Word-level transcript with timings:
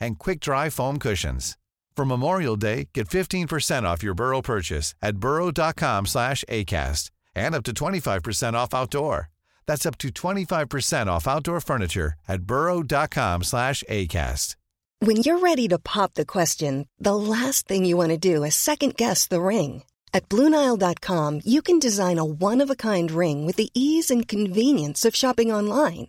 and 0.00 0.18
quick-dry 0.18 0.70
foam 0.70 0.98
cushions. 0.98 1.56
For 1.96 2.04
Memorial 2.04 2.56
Day, 2.56 2.88
get 2.94 3.08
15% 3.08 3.82
off 3.82 4.02
your 4.02 4.14
Burrow 4.14 4.40
purchase 4.42 4.94
at 5.02 5.16
burrow.com 5.16 6.06
slash 6.06 6.44
ACAST 6.48 7.10
and 7.34 7.54
up 7.54 7.64
to 7.64 7.72
25% 7.72 8.54
off 8.54 8.74
outdoor. 8.74 9.28
That's 9.66 9.86
up 9.86 9.98
to 9.98 10.08
25% 10.08 11.08
off 11.08 11.28
outdoor 11.28 11.60
furniture 11.60 12.14
at 12.26 12.42
burrow.com 12.42 13.42
slash 13.42 13.84
ACAST. 13.88 14.56
When 15.02 15.16
you're 15.16 15.38
ready 15.38 15.66
to 15.68 15.78
pop 15.78 16.12
the 16.12 16.26
question, 16.26 16.86
the 16.98 17.14
last 17.14 17.66
thing 17.66 17.86
you 17.86 17.96
want 17.96 18.10
to 18.10 18.18
do 18.18 18.44
is 18.44 18.54
second 18.54 18.96
guess 18.96 19.26
the 19.26 19.40
ring. 19.40 19.82
At 20.12 20.28
Bluenile.com, 20.28 21.40
you 21.44 21.62
can 21.62 21.78
design 21.78 22.18
a 22.18 22.24
one 22.24 22.60
of 22.60 22.68
a 22.70 22.76
kind 22.76 23.10
ring 23.10 23.46
with 23.46 23.56
the 23.56 23.70
ease 23.72 24.10
and 24.10 24.28
convenience 24.28 25.04
of 25.04 25.14
shopping 25.14 25.52
online. 25.52 26.08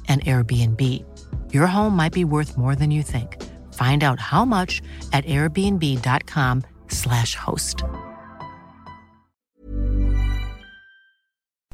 an 0.07 0.19
Airbnb. 0.21 1.05
Your 1.53 1.67
home 1.67 1.95
might 1.95 2.13
be 2.13 2.25
worth 2.25 2.57
more 2.57 2.75
than 2.75 2.89
you 2.91 3.03
think. 3.03 3.37
Find 3.73 4.03
out 4.03 4.19
how 4.19 4.43
much 4.43 4.81
at 5.13 5.23
airbnb.com/slash 5.25 7.35
host. 7.35 7.83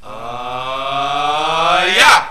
Uh, 0.03 1.93
yeah. 1.95 2.27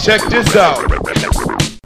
Check 0.00 0.22
this 0.30 0.56
out. 0.56 0.78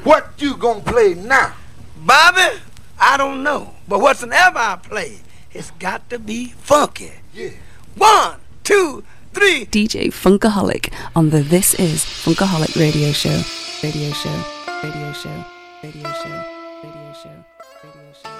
What 0.05 0.33
you 0.39 0.56
gonna 0.56 0.81
play 0.81 1.15
now? 1.15 1.53
Bobby, 1.97 2.61
I 3.01 3.16
don't 3.16 3.43
know. 3.43 3.75
But 3.89 4.01
whatsoever 4.01 4.59
I 4.59 4.77
play, 4.77 5.19
it's 5.54 5.70
got 5.78 6.10
to 6.10 6.19
be 6.19 6.48
funky. 6.59 7.12
Yeah. 7.32 7.50
One, 7.97 8.41
two, 8.65 9.04
three. 9.32 9.66
DJ 9.66 10.09
Funkaholic 10.12 10.92
on 11.15 11.31
the 11.31 11.42
This 11.42 11.75
Is 11.75 12.04
Funkaholic 12.04 12.75
Radio 12.75 13.12
Show. 13.12 13.41
Radio 13.82 14.10
Show. 14.12 14.44
Radio 14.82 15.12
Show. 15.12 15.44
Radio 15.82 16.12
Show. 16.12 16.44
Radio 16.82 17.12
Show. 17.12 17.15
Radio 17.15 17.15
Show. 17.15 17.44
Radio 17.81 18.12
show. 18.20 18.34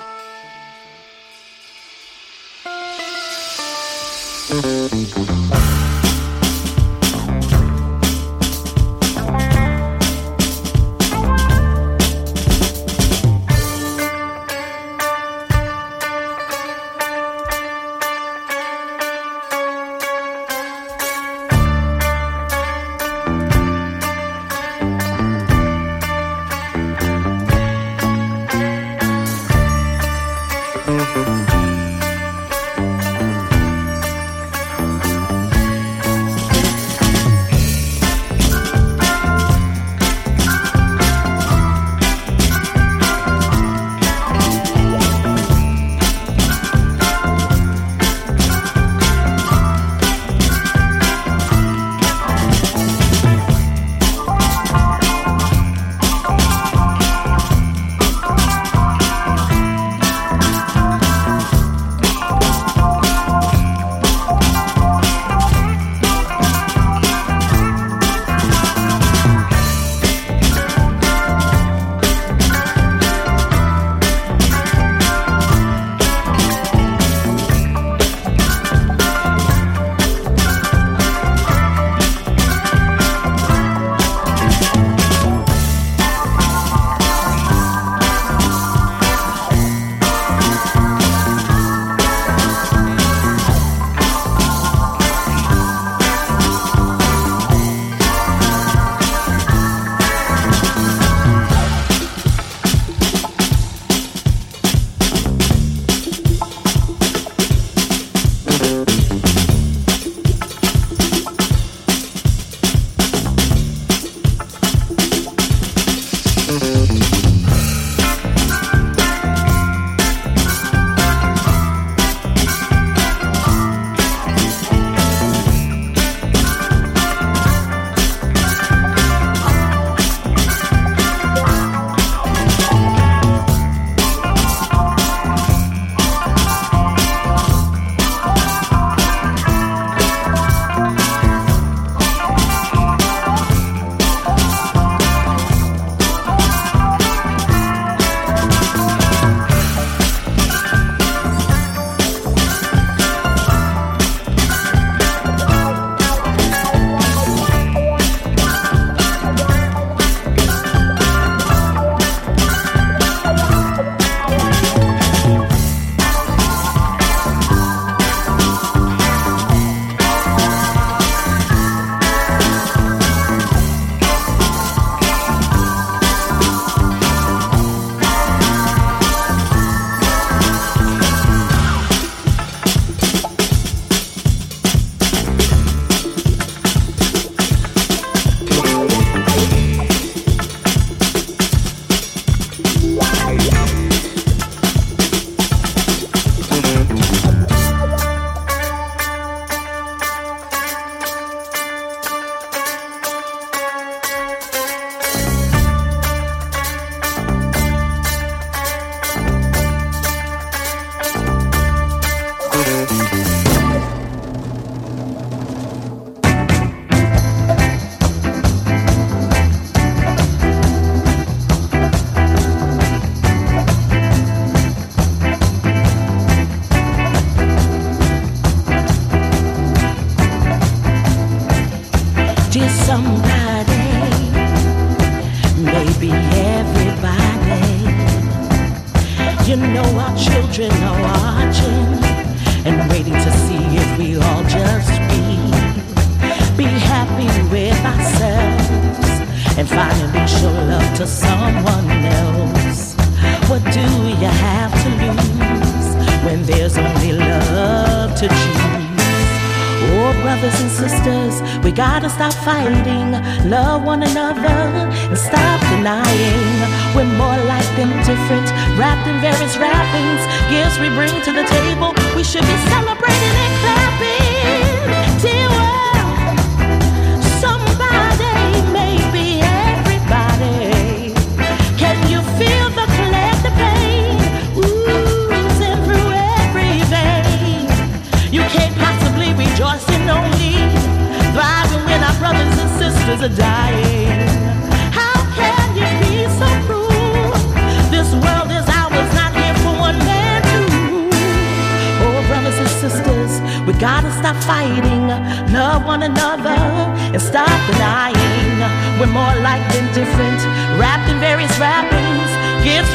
Radio 4.91 5.25
show. 5.27 5.34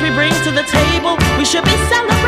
We 0.01 0.10
bring 0.12 0.31
to 0.44 0.51
the 0.51 0.63
table, 0.63 1.18
we 1.38 1.46
should 1.46 1.63
be 1.63 1.78
celebrating 1.90 2.19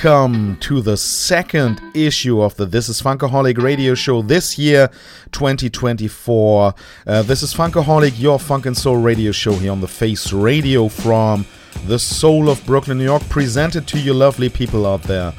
Welcome 0.00 0.58
to 0.58 0.80
the 0.80 0.96
second 0.96 1.82
issue 1.92 2.40
of 2.40 2.54
the 2.54 2.66
This 2.66 2.88
is 2.88 3.02
Funkaholic 3.02 3.58
radio 3.60 3.96
show 3.96 4.22
this 4.22 4.56
year, 4.56 4.92
2024. 5.32 6.72
Uh, 7.04 7.22
this 7.22 7.42
is 7.42 7.52
Funkaholic, 7.52 8.12
your 8.16 8.38
funk 8.38 8.66
and 8.66 8.76
soul 8.76 8.98
radio 8.98 9.32
show 9.32 9.54
here 9.54 9.72
on 9.72 9.80
the 9.80 9.88
Face 9.88 10.32
Radio 10.32 10.86
from 10.86 11.44
the 11.88 11.98
soul 11.98 12.48
of 12.48 12.64
Brooklyn, 12.64 12.98
New 12.98 13.04
York, 13.04 13.28
presented 13.28 13.88
to 13.88 13.98
you 13.98 14.14
lovely 14.14 14.48
people 14.48 14.86
out 14.86 15.02
there. 15.02 15.34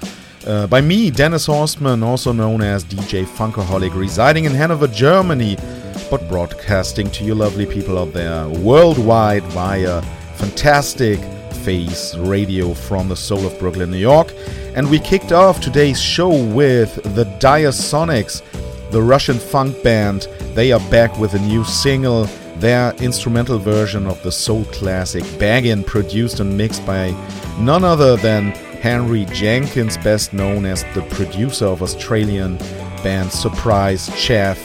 Uh, 0.46 0.68
by 0.68 0.82
me, 0.82 1.10
Dennis 1.10 1.48
Horstmann, 1.48 2.04
also 2.04 2.34
known 2.34 2.62
as 2.62 2.84
DJ 2.84 3.26
Funkaholic, 3.26 3.96
residing 3.96 4.44
in 4.44 4.52
Hanover, 4.52 4.88
Germany, 4.88 5.56
but 6.12 6.28
broadcasting 6.28 7.10
to 7.12 7.24
you 7.24 7.34
lovely 7.34 7.66
people 7.66 7.98
out 7.98 8.12
there 8.12 8.46
worldwide 8.50 9.44
via 9.44 10.02
fantastic 10.36 11.22
Face 11.70 12.16
Radio 12.16 12.74
from 12.74 13.10
the 13.10 13.16
soul 13.16 13.46
of 13.46 13.60
Brooklyn, 13.60 13.92
New 13.92 13.98
York. 13.98 14.34
And 14.74 14.90
we 14.90 14.98
kicked 14.98 15.32
off 15.32 15.62
today's 15.62 16.02
show 16.02 16.30
with 16.46 16.96
the 17.14 17.26
Diasonics, 17.38 18.42
the 18.90 19.04
Russian 19.04 19.38
funk 19.38 19.84
band. 19.84 20.28
They 20.56 20.72
are 20.72 20.80
back 20.90 21.16
with 21.20 21.36
a 21.36 21.40
new 21.40 21.64
single, 21.64 22.24
their 22.56 22.96
instrumental 22.96 23.60
version 23.60 24.08
of 24.08 24.20
the 24.24 24.32
soul 24.32 24.66
classic 24.72 25.22
Baggin, 25.38 25.86
produced 25.86 26.40
and 26.40 26.58
mixed 26.58 26.84
by 26.88 27.12
none 27.60 27.84
other 27.84 28.16
than 28.16 28.50
Henry 28.82 29.26
Jenkins, 29.26 29.96
best 29.98 30.34
known 30.34 30.66
as 30.66 30.84
the 30.96 31.04
producer 31.12 31.68
of 31.68 31.84
Australian 31.84 32.58
band 33.04 33.32
Surprise 33.32 34.10
Chef. 34.18 34.58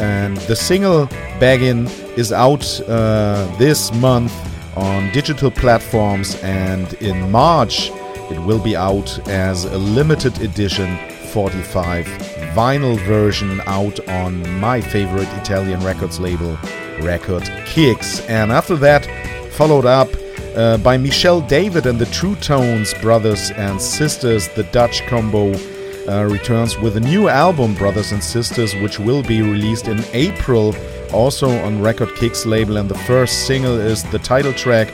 And 0.00 0.36
the 0.48 0.56
single 0.56 1.06
Baggin 1.38 1.86
is 2.18 2.32
out 2.32 2.80
uh, 2.88 3.46
this 3.56 3.94
month 3.94 4.49
on 4.76 5.10
digital 5.12 5.50
platforms, 5.50 6.34
and 6.42 6.92
in 6.94 7.30
March 7.30 7.90
it 8.30 8.38
will 8.46 8.62
be 8.62 8.76
out 8.76 9.28
as 9.28 9.64
a 9.64 9.78
limited 9.78 10.40
edition 10.40 10.98
45 11.30 12.06
vinyl 12.54 12.98
version 13.06 13.60
out 13.66 14.00
on 14.08 14.58
my 14.58 14.80
favorite 14.80 15.28
Italian 15.40 15.80
records 15.84 16.18
label, 16.18 16.58
Record 17.00 17.44
Kicks. 17.66 18.20
And 18.26 18.50
after 18.50 18.76
that, 18.76 19.06
followed 19.52 19.86
up 19.86 20.08
uh, 20.56 20.78
by 20.78 20.96
Michelle 20.96 21.40
David 21.40 21.86
and 21.86 21.98
the 21.98 22.06
True 22.06 22.34
Tones 22.36 22.94
brothers 22.94 23.50
and 23.52 23.80
sisters, 23.80 24.48
the 24.48 24.64
Dutch 24.64 25.06
combo. 25.06 25.54
Uh, 26.08 26.24
returns 26.24 26.76
with 26.78 26.96
a 26.96 27.00
new 27.00 27.28
album, 27.28 27.74
Brothers 27.74 28.10
and 28.10 28.24
Sisters, 28.24 28.74
which 28.76 28.98
will 28.98 29.22
be 29.22 29.42
released 29.42 29.86
in 29.86 30.02
April, 30.12 30.72
also 31.12 31.48
on 31.64 31.80
Record 31.82 32.14
Kicks 32.16 32.46
label. 32.46 32.76
And 32.76 32.88
the 32.88 32.98
first 32.98 33.46
single 33.46 33.78
is 33.78 34.02
the 34.04 34.18
title 34.18 34.52
track, 34.52 34.92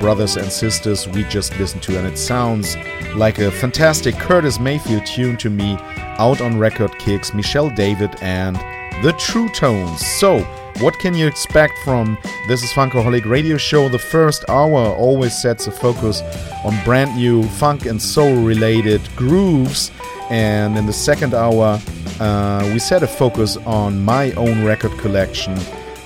brothers 0.00 0.36
and 0.36 0.50
sisters 0.50 1.06
we 1.08 1.24
just 1.24 1.58
listened 1.58 1.82
to, 1.84 1.98
and 1.98 2.06
it 2.06 2.16
sounds 2.16 2.76
like 3.14 3.38
a 3.38 3.50
fantastic 3.50 4.14
Curtis 4.16 4.58
Mayfield 4.58 5.04
tune 5.06 5.36
to 5.38 5.50
me, 5.50 5.76
out 6.18 6.40
on 6.40 6.58
record 6.58 6.98
kicks, 6.98 7.34
Michelle 7.34 7.70
David 7.70 8.14
and 8.20 8.56
the 9.04 9.14
True 9.18 9.48
Tones. 9.50 10.04
So, 10.04 10.46
what 10.78 10.98
can 10.98 11.14
you 11.14 11.26
expect 11.26 11.78
from 11.84 12.16
This 12.48 12.62
is 12.62 12.70
Funkaholic 12.70 13.24
radio 13.24 13.56
show? 13.56 13.88
The 13.88 13.98
first 13.98 14.44
hour 14.48 14.94
always 14.94 15.40
sets 15.40 15.66
a 15.66 15.70
focus 15.70 16.22
on 16.64 16.78
brand 16.84 17.16
new 17.16 17.42
funk 17.42 17.86
and 17.86 18.00
soul 18.00 18.42
related 18.42 19.00
grooves, 19.16 19.90
and 20.30 20.78
in 20.78 20.86
the 20.86 20.92
second 20.92 21.34
hour, 21.34 21.80
uh, 22.20 22.70
we 22.72 22.78
set 22.78 23.02
a 23.02 23.06
focus 23.06 23.56
on 23.58 24.04
my 24.04 24.32
own 24.32 24.64
record 24.64 24.96
collection. 24.98 25.54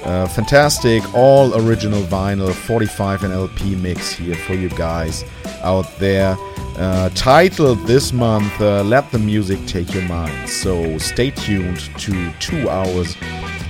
Uh, 0.04 0.28
fantastic, 0.28 1.02
all 1.14 1.54
original 1.66 2.02
vinyl 2.02 2.52
45 2.52 3.24
and 3.24 3.32
LP 3.32 3.74
mix 3.76 4.12
here 4.12 4.34
for 4.34 4.54
you 4.54 4.68
guys 4.70 5.24
out 5.62 5.86
there. 5.98 6.36
Uh, 6.76 7.08
titled 7.14 7.78
this 7.86 8.12
month, 8.12 8.60
uh, 8.60 8.82
Let 8.82 9.10
the 9.12 9.18
Music 9.18 9.64
Take 9.66 9.94
Your 9.94 10.02
Mind. 10.08 10.48
So 10.48 10.98
stay 10.98 11.30
tuned 11.30 11.78
to 11.98 12.32
two 12.40 12.68
hours 12.68 13.16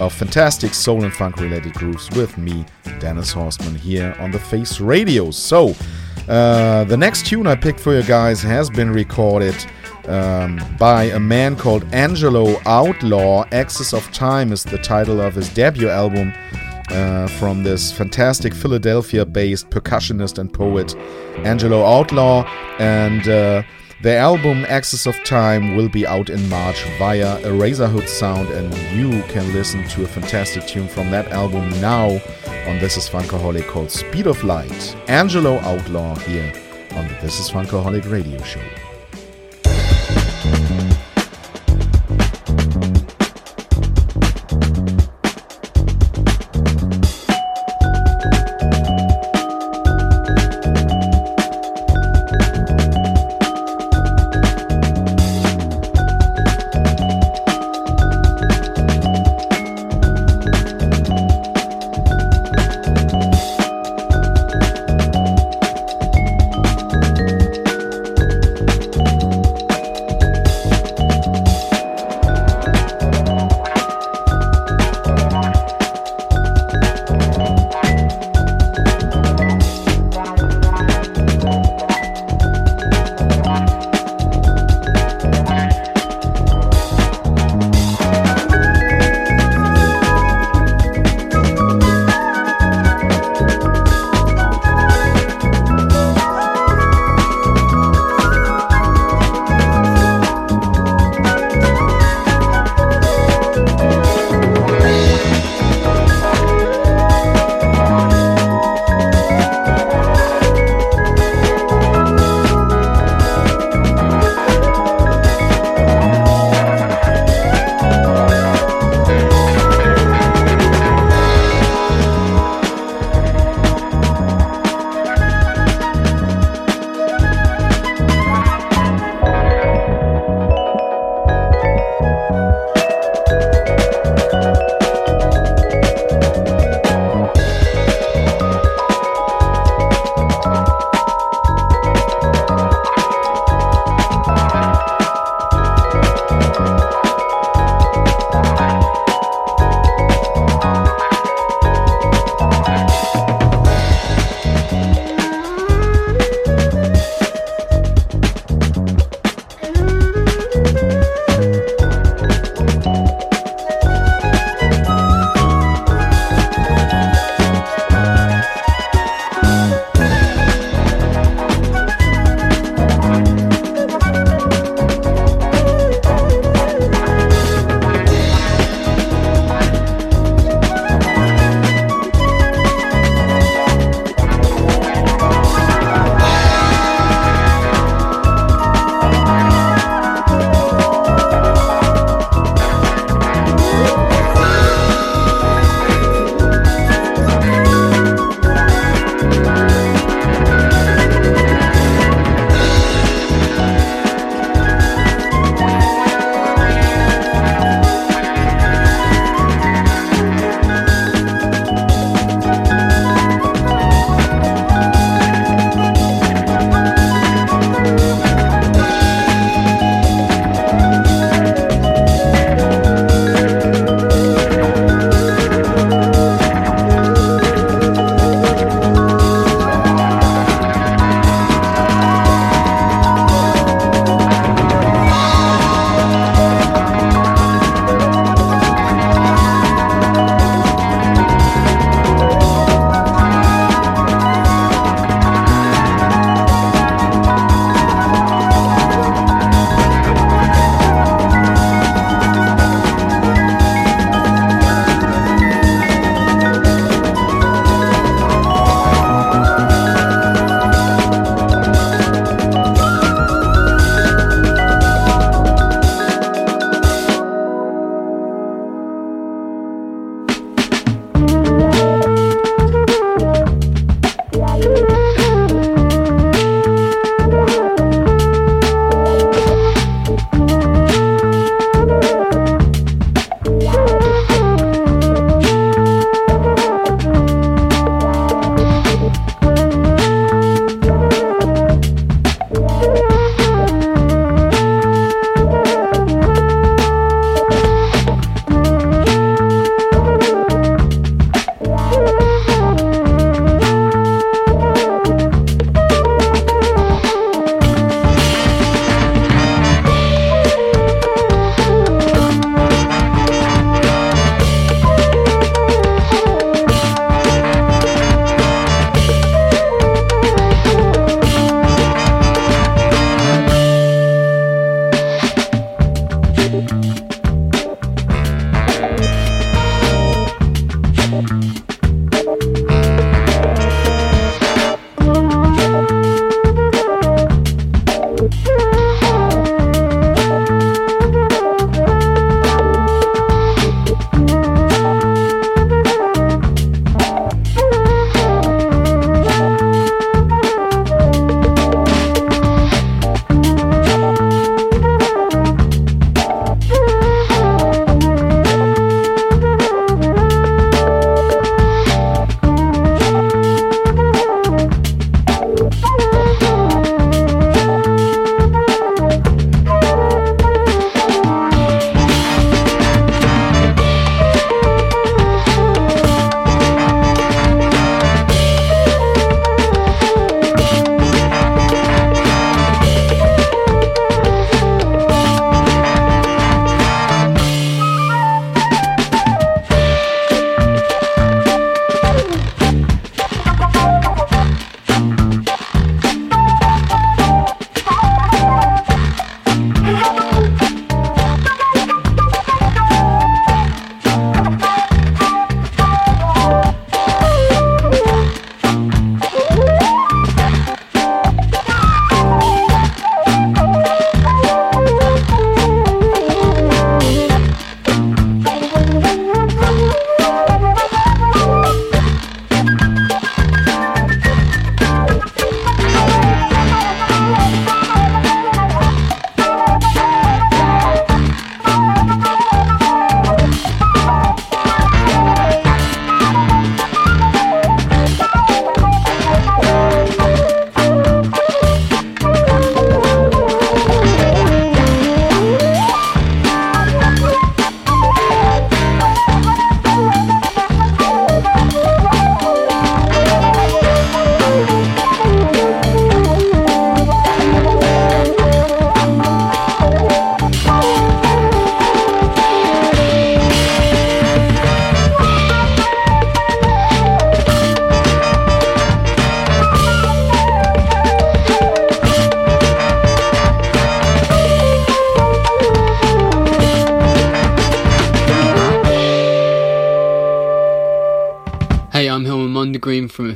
of 0.01 0.13
fantastic 0.13 0.75
soul 0.75 1.05
and 1.05 1.13
funk 1.13 1.37
related 1.37 1.75
grooves 1.75 2.11
with 2.17 2.37
me, 2.39 2.65
Dennis 2.99 3.33
Horstmann, 3.33 3.77
here 3.77 4.17
on 4.19 4.31
the 4.31 4.39
Face 4.39 4.81
Radio. 4.81 5.31
So, 5.31 5.75
uh, 6.29 6.85
the 6.85 6.97
next 6.97 7.27
tune 7.27 7.47
I 7.47 7.55
picked 7.55 7.81
for 7.81 7.95
you 7.95 8.03
guys 8.03 8.43
has 8.43 8.71
been 8.71 8.91
recorded 8.91 9.55
um, 10.07 10.61
by 10.79 11.05
a 11.05 11.21
man 11.21 11.57
called 11.57 11.85
Angelo 11.95 12.61
Outlaw. 12.67 13.45
Axis 13.53 13.93
of 13.93 14.11
Time 14.13 14.53
is 14.53 14.65
the 14.65 14.79
title 14.79 15.21
of 15.21 15.35
his 15.35 15.49
debut 15.51 15.89
album. 15.89 16.33
Uh, 16.91 17.27
from 17.27 17.63
this 17.63 17.91
fantastic 17.91 18.53
Philadelphia 18.53 19.25
based 19.25 19.71
percussionist 19.71 20.37
and 20.37 20.53
poet 20.53 20.95
Angelo 21.39 21.83
Outlaw, 21.83 22.45
and 22.79 23.27
uh, 23.27 23.63
the 24.05 24.15
album 24.15 24.67
Axis 24.69 25.07
of 25.07 25.17
Time 25.25 25.77
will 25.77 25.89
be 25.89 26.07
out 26.07 26.29
in 26.29 26.47
March 26.51 26.85
via 26.99 27.39
Eraserhood 27.41 28.07
Sound, 28.07 28.51
and 28.51 28.71
you 28.93 29.23
can 29.33 29.51
listen 29.55 29.83
to 29.89 30.05
a 30.05 30.07
fantastic 30.07 30.67
tune 30.67 30.89
from 30.89 31.11
that 31.11 31.29
album 31.29 31.71
now 31.81 32.11
on 32.69 32.79
This 32.81 32.99
is 32.99 33.09
Funkaholic 33.09 33.67
called 33.67 33.91
Speed 33.91 34.27
of 34.27 34.45
Light. 34.45 34.95
Angelo 35.09 35.59
Outlaw 35.61 36.17
here 36.17 36.53
on 36.91 37.09
the 37.09 37.15
This 37.23 37.41
is 37.41 37.49
Funkaholic 37.51 38.11
radio 38.11 38.43
show. 38.43 38.61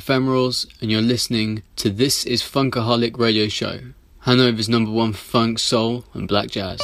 Ephemerals, 0.09 0.66
and 0.81 0.90
you're 0.90 1.03
listening 1.03 1.62
to 1.77 1.90
This 1.90 2.25
is 2.25 2.40
Funkaholic 2.40 3.18
Radio 3.18 3.47
Show, 3.49 3.92
Hanover's 4.21 4.66
number 4.66 4.90
one 4.90 5.12
funk, 5.12 5.59
soul, 5.59 6.07
and 6.14 6.27
black 6.27 6.49
jazz. 6.49 6.81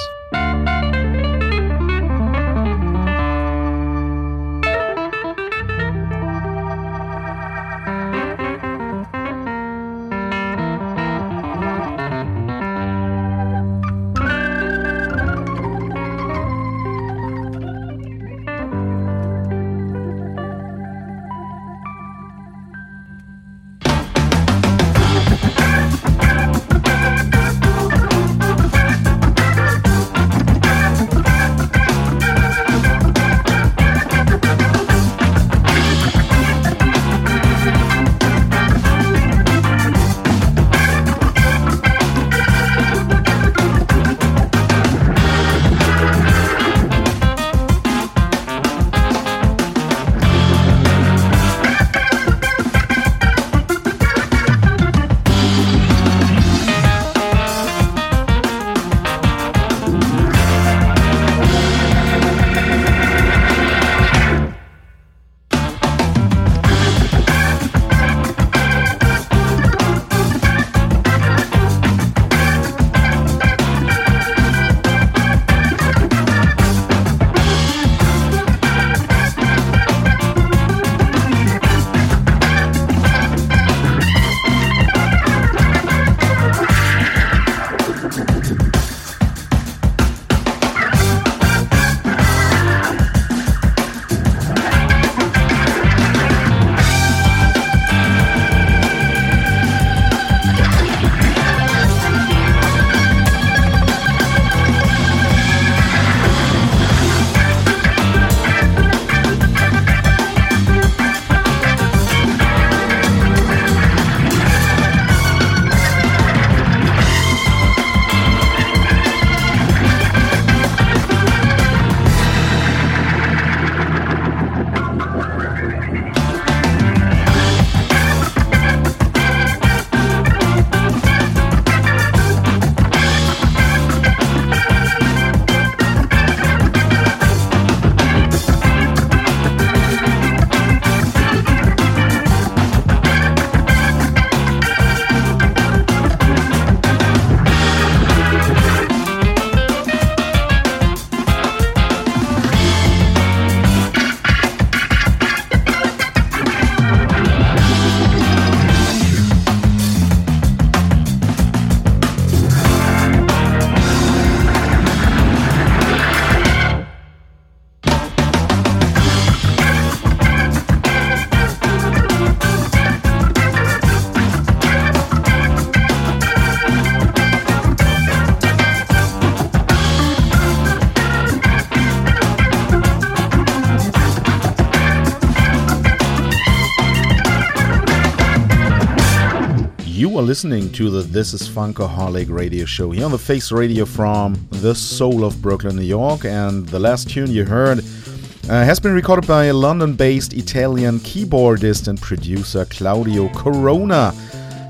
Listening 190.14 190.70
to 190.72 190.90
the 190.90 191.02
This 191.02 191.34
is 191.34 191.48
Funkaholic 191.48 192.30
radio 192.30 192.64
show 192.64 192.92
here 192.92 193.04
on 193.04 193.10
the 193.10 193.18
Face 193.18 193.50
Radio 193.50 193.84
from 193.84 194.48
the 194.50 194.74
soul 194.74 195.24
of 195.24 195.42
Brooklyn, 195.42 195.76
New 195.76 195.82
York. 195.82 196.24
And 196.24 196.66
the 196.68 196.78
last 196.78 197.10
tune 197.10 197.30
you 197.30 197.44
heard 197.44 197.80
uh, 197.80 198.64
has 198.64 198.80
been 198.80 198.94
recorded 198.94 199.26
by 199.26 199.46
a 199.46 199.52
London 199.52 199.94
based 199.94 200.32
Italian 200.32 200.98
keyboardist 201.00 201.88
and 201.88 202.00
producer 202.00 202.64
Claudio 202.64 203.28
Corona. 203.30 204.14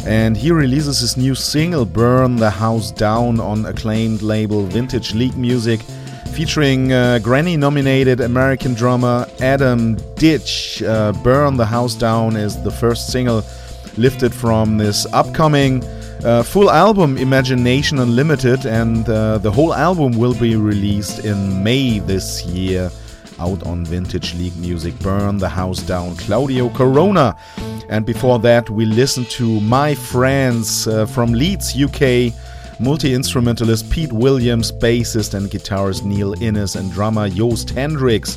And 0.06 0.36
he 0.36 0.50
releases 0.50 0.98
his 0.98 1.16
new 1.16 1.34
single, 1.34 1.84
Burn 1.84 2.36
the 2.36 2.50
House 2.50 2.90
Down, 2.90 3.38
on 3.38 3.66
acclaimed 3.66 4.22
label 4.22 4.64
Vintage 4.64 5.14
League 5.14 5.36
Music, 5.36 5.80
featuring 6.32 6.92
uh, 6.92 7.20
Grammy 7.22 7.56
nominated 7.56 8.20
American 8.20 8.74
drummer 8.74 9.28
Adam 9.40 9.96
Deitch. 10.16 10.86
Uh, 10.86 11.12
Burn 11.22 11.56
the 11.56 11.66
House 11.66 11.94
Down 11.94 12.34
is 12.34 12.60
the 12.62 12.72
first 12.72 13.12
single 13.12 13.44
lifted 13.96 14.34
from 14.34 14.76
this 14.78 15.06
upcoming 15.12 15.82
uh, 16.24 16.42
full 16.42 16.70
album 16.70 17.16
Imagination 17.18 17.98
Unlimited, 17.98 18.66
and 18.66 19.08
uh, 19.08 19.38
the 19.38 19.50
whole 19.50 19.74
album 19.74 20.12
will 20.12 20.34
be 20.34 20.56
released 20.56 21.24
in 21.24 21.62
May 21.62 21.98
this 21.98 22.44
year 22.46 22.90
out 23.38 23.62
on 23.66 23.84
Vintage 23.84 24.34
League 24.34 24.56
Music. 24.56 24.98
Burn 25.00 25.38
the 25.38 25.48
House 25.48 25.82
Down, 25.82 26.16
Claudio 26.16 26.68
Corona. 26.70 27.36
And 27.88 28.06
before 28.06 28.38
that, 28.40 28.70
we 28.70 28.86
listened 28.86 29.28
to 29.30 29.60
My 29.60 29.94
Friends 29.94 30.86
uh, 30.86 31.06
from 31.06 31.32
Leeds, 31.32 31.76
UK. 31.80 32.32
Multi 32.80 33.14
instrumentalist 33.14 33.88
Pete 33.88 34.12
Williams, 34.12 34.72
bassist 34.72 35.34
and 35.34 35.48
guitarist 35.48 36.04
Neil 36.04 36.34
Innes, 36.42 36.74
and 36.74 36.90
drummer 36.90 37.28
Joost 37.28 37.70
Hendricks 37.70 38.36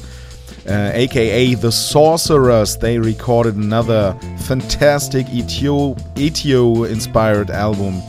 uh, 0.68 0.92
aka 0.94 1.54
The 1.54 1.72
Sorcerers. 1.72 2.78
They 2.78 3.00
recorded 3.00 3.56
another 3.56 4.18
fantastic 4.40 5.26
Ethio 5.28 6.90
inspired 6.90 7.50
album, 7.50 8.02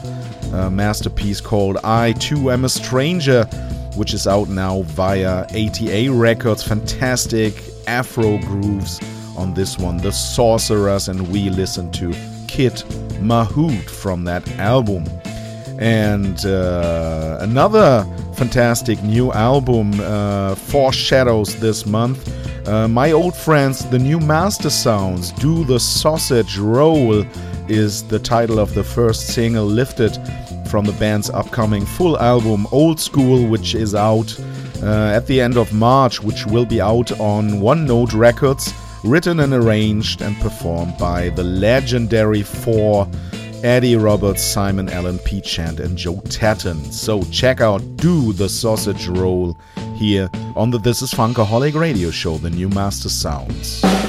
uh, 0.52 0.70
masterpiece 0.70 1.40
called 1.40 1.78
I 1.84 2.12
Too 2.14 2.50
Am 2.50 2.64
a 2.64 2.68
Stranger, 2.68 3.44
which 3.96 4.12
is 4.14 4.26
out 4.26 4.48
now 4.48 4.82
via 4.82 5.44
ATA 5.44 6.08
Records. 6.10 6.62
Fantastic 6.62 7.62
Afro 7.86 8.38
grooves 8.38 9.00
on 9.36 9.54
this 9.54 9.78
one, 9.78 9.98
The 9.98 10.12
Sorcerers, 10.12 11.08
and 11.08 11.28
we 11.28 11.50
listen 11.50 11.90
to 11.92 12.12
Kid 12.48 12.74
Mahout 13.20 13.88
from 13.88 14.24
that 14.24 14.48
album. 14.58 15.04
And 15.78 16.44
uh, 16.44 17.38
another 17.40 18.04
fantastic 18.34 19.00
new 19.04 19.32
album, 19.32 20.00
uh, 20.00 20.56
Four 20.56 20.92
Shadows, 20.92 21.60
this 21.60 21.86
month 21.86 22.47
uh, 22.68 22.86
my 22.86 23.12
old 23.12 23.34
friends, 23.34 23.88
the 23.88 23.98
new 23.98 24.18
Mastersounds, 24.18 25.34
Do 25.40 25.64
the 25.64 25.80
Sausage 25.80 26.58
Roll 26.58 27.24
is 27.66 28.06
the 28.06 28.18
title 28.18 28.58
of 28.58 28.74
the 28.74 28.84
first 28.84 29.28
single 29.28 29.64
lifted 29.64 30.18
from 30.68 30.84
the 30.84 30.92
band's 30.92 31.30
upcoming 31.30 31.86
full 31.86 32.18
album 32.18 32.66
Old 32.70 33.00
School, 33.00 33.48
which 33.48 33.74
is 33.74 33.94
out 33.94 34.38
uh, 34.82 35.12
at 35.14 35.26
the 35.26 35.40
end 35.40 35.56
of 35.56 35.72
March, 35.72 36.22
which 36.22 36.44
will 36.44 36.66
be 36.66 36.78
out 36.78 37.18
on 37.18 37.60
One 37.60 37.86
Note 37.86 38.12
Records 38.12 38.74
written 39.02 39.40
and 39.40 39.54
arranged 39.54 40.20
and 40.20 40.36
performed 40.38 40.98
by 40.98 41.30
the 41.30 41.44
legendary 41.44 42.42
four 42.42 43.08
Eddie 43.64 43.96
Roberts, 43.96 44.42
Simon 44.42 44.88
Allen, 44.90 45.18
Pete 45.20 45.58
and 45.58 45.96
Joe 45.96 46.20
Tatton. 46.28 46.92
So 46.92 47.22
check 47.30 47.60
out 47.60 47.80
Do 47.96 48.32
the 48.34 48.48
Sausage 48.48 49.08
Roll 49.08 49.56
here 49.98 50.30
on 50.54 50.70
the 50.70 50.78
This 50.78 51.02
is 51.02 51.12
Funkaholic 51.12 51.74
radio 51.74 52.10
show, 52.10 52.38
the 52.38 52.50
new 52.50 52.68
Mastersounds. 52.68 54.07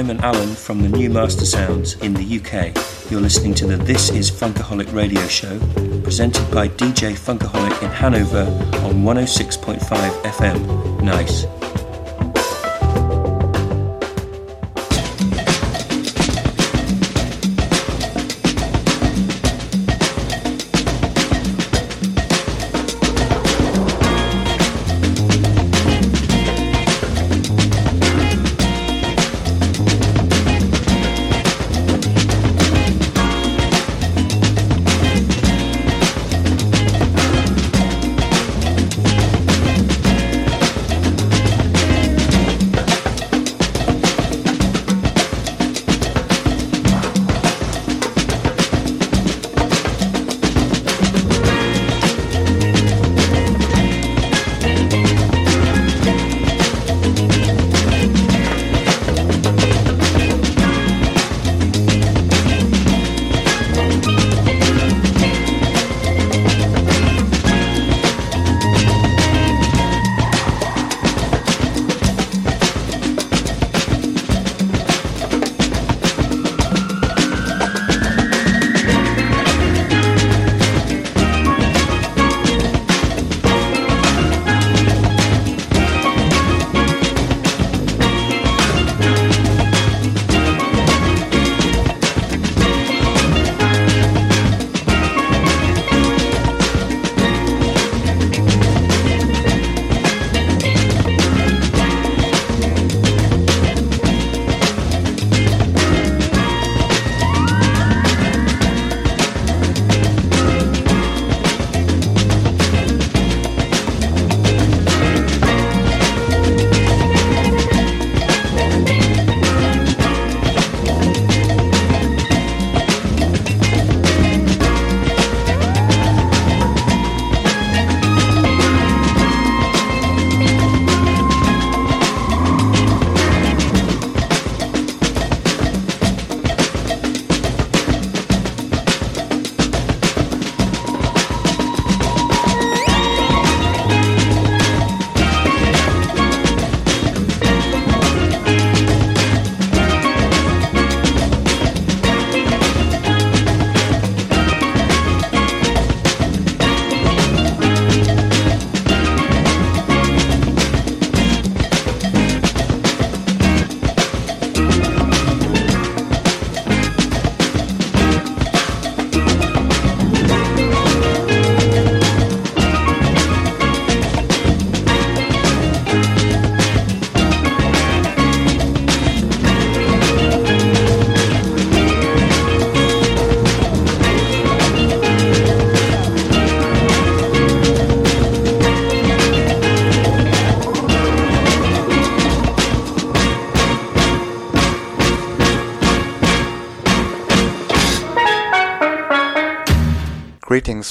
Simon 0.00 0.20
Allen 0.20 0.54
from 0.54 0.80
the 0.80 0.88
New 0.88 1.10
Mastersounds 1.10 2.02
in 2.02 2.14
the 2.14 2.38
UK. 2.38 2.74
You're 3.10 3.20
listening 3.20 3.52
to 3.56 3.66
the 3.66 3.76
This 3.76 4.08
Is 4.08 4.30
Funkaholic 4.30 4.90
radio 4.94 5.20
show, 5.26 5.58
presented 6.02 6.50
by 6.50 6.68
DJ 6.68 7.12
Funkaholic 7.12 7.82
in 7.82 7.90
Hanover 7.90 8.44
on 8.82 9.04
106.5 9.04 9.78
FM. 10.22 11.02
Nice. 11.02 11.44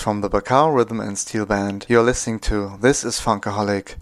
From 0.02 0.22
the 0.22 0.30
Bacao 0.30 0.74
Rhythm 0.74 1.00
and 1.00 1.18
Steel 1.18 1.46
Band. 1.46 1.86
You're 1.90 2.04
listening 2.04 2.40
to 2.42 2.78
This 2.80 3.04
is 3.04 3.20
Funkaholic. 3.20 3.96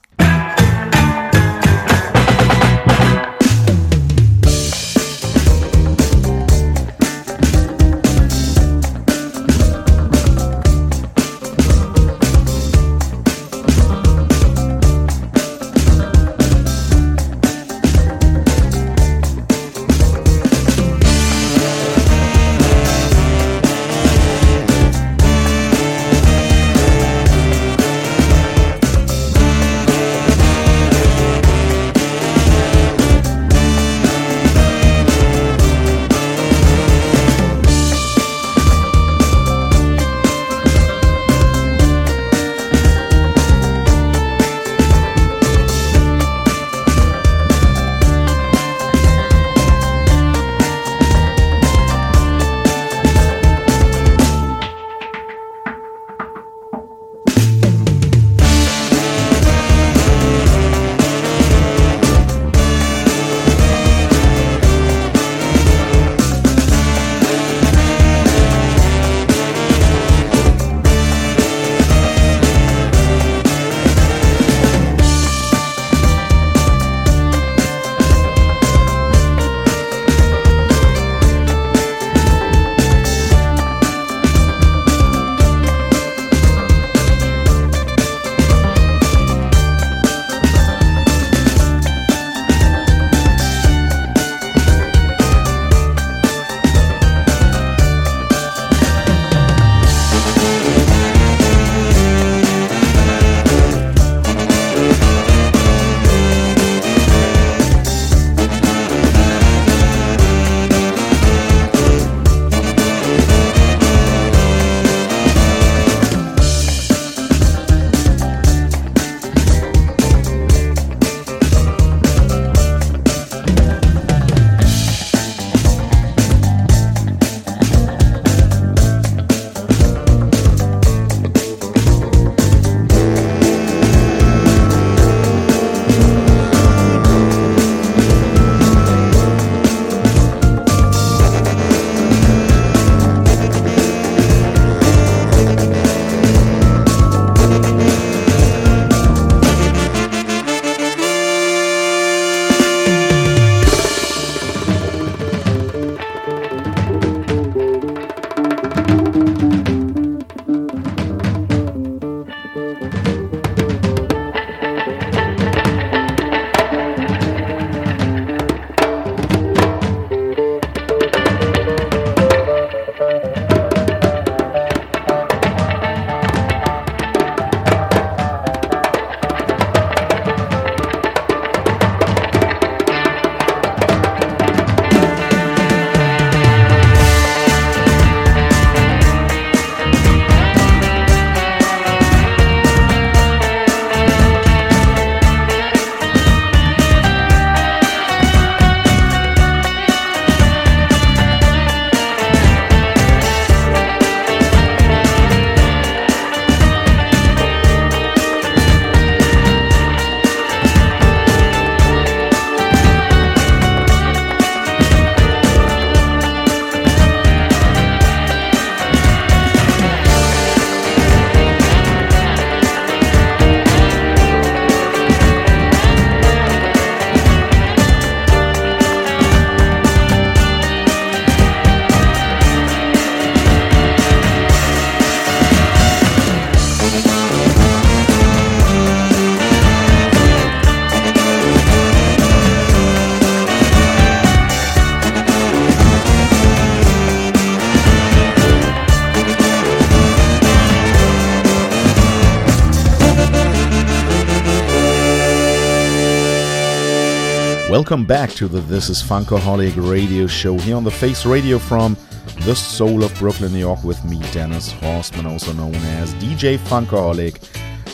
Welcome 257.78 258.06
back 258.06 258.32
to 258.32 258.48
the 258.48 258.60
This 258.62 258.90
is 258.90 259.04
Funkaholic 259.04 259.76
radio 259.88 260.26
show 260.26 260.58
here 260.58 260.76
on 260.76 260.84
the 260.84 260.90
Face 260.90 261.28
Radio 261.28 261.60
from 261.60 261.96
the 262.40 262.56
soul 262.56 263.04
of 263.04 263.14
Brooklyn, 263.20 263.54
New 263.54 263.60
York, 263.60 263.84
with 263.84 264.04
me, 264.04 264.20
Dennis 264.32 264.74
Horstmann, 264.74 265.28
also 265.28 265.54
known 265.54 265.76
as 265.76 266.12
DJ 266.16 266.58
Funkaholic, 266.58 267.38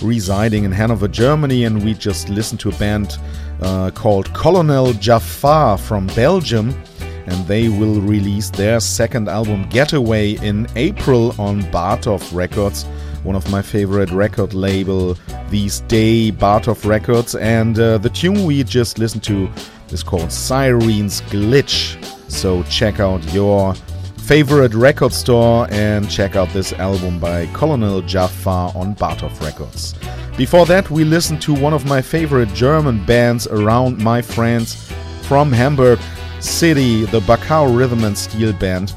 residing 0.02 0.64
in 0.64 0.72
Hanover, 0.72 1.10
Germany. 1.10 1.66
And 1.66 1.84
we 1.84 1.96
just 1.96 2.30
listened 2.30 2.62
to 2.62 2.70
a 2.70 2.76
band 2.76 3.18
uh, 3.62 3.92
called 3.92 4.28
Kolonel 4.30 4.94
Djafaar 4.94 5.78
from 5.78 6.08
Belgium. 6.16 6.74
And 7.26 7.46
they 7.46 7.68
will 7.68 8.00
release 8.00 8.50
their 8.52 8.80
second 8.80 9.28
album, 9.28 9.68
Getaway, 9.68 10.38
in 10.38 10.66
April 10.78 11.36
on 11.38 11.62
Bartov 11.64 12.34
Records 12.34 12.86
one 13.24 13.36
of 13.38 13.50
my 13.50 13.62
favorite 13.62 14.12
record 14.12 14.54
label 14.54 15.18
these 15.54 15.82
day, 15.82 16.32
Bartov 16.32 16.84
Records. 16.84 17.36
And 17.36 17.78
uh, 17.78 18.00
the 18.00 18.10
tune 18.10 18.44
we 18.44 18.64
just 18.64 18.98
listened 18.98 19.24
to 19.26 19.48
is 19.90 20.02
called 20.02 20.32
Sirene's 20.32 21.22
Glitch. 21.30 22.04
So 22.28 22.64
check 22.64 23.00
out 23.00 23.22
your 23.32 23.76
favorite 24.18 24.74
record 24.74 25.14
store 25.14 25.68
and 25.70 26.10
check 26.10 26.36
out 26.36 26.50
this 26.50 26.74
album 26.74 27.20
by 27.20 27.46
Kolonel 27.48 28.02
Djafaar 28.02 28.76
on 28.76 28.96
Bartov 28.96 29.40
Records. 29.42 29.94
Before 30.38 30.66
that, 30.66 30.90
we 30.90 31.04
listened 31.04 31.40
to 31.44 31.54
one 31.54 31.74
of 31.74 31.86
my 31.86 32.02
favorite 32.02 32.52
German 32.56 33.06
bands 33.06 33.46
around 33.46 34.00
my 34.00 34.24
friends 34.24 34.92
from 35.22 35.52
Hamburg 35.52 36.00
City, 36.40 37.06
the 37.06 37.20
Bacao 37.20 37.78
Rhythm 37.78 38.04
and 38.06 38.18
Steel 38.18 38.54
Band, 38.54 38.92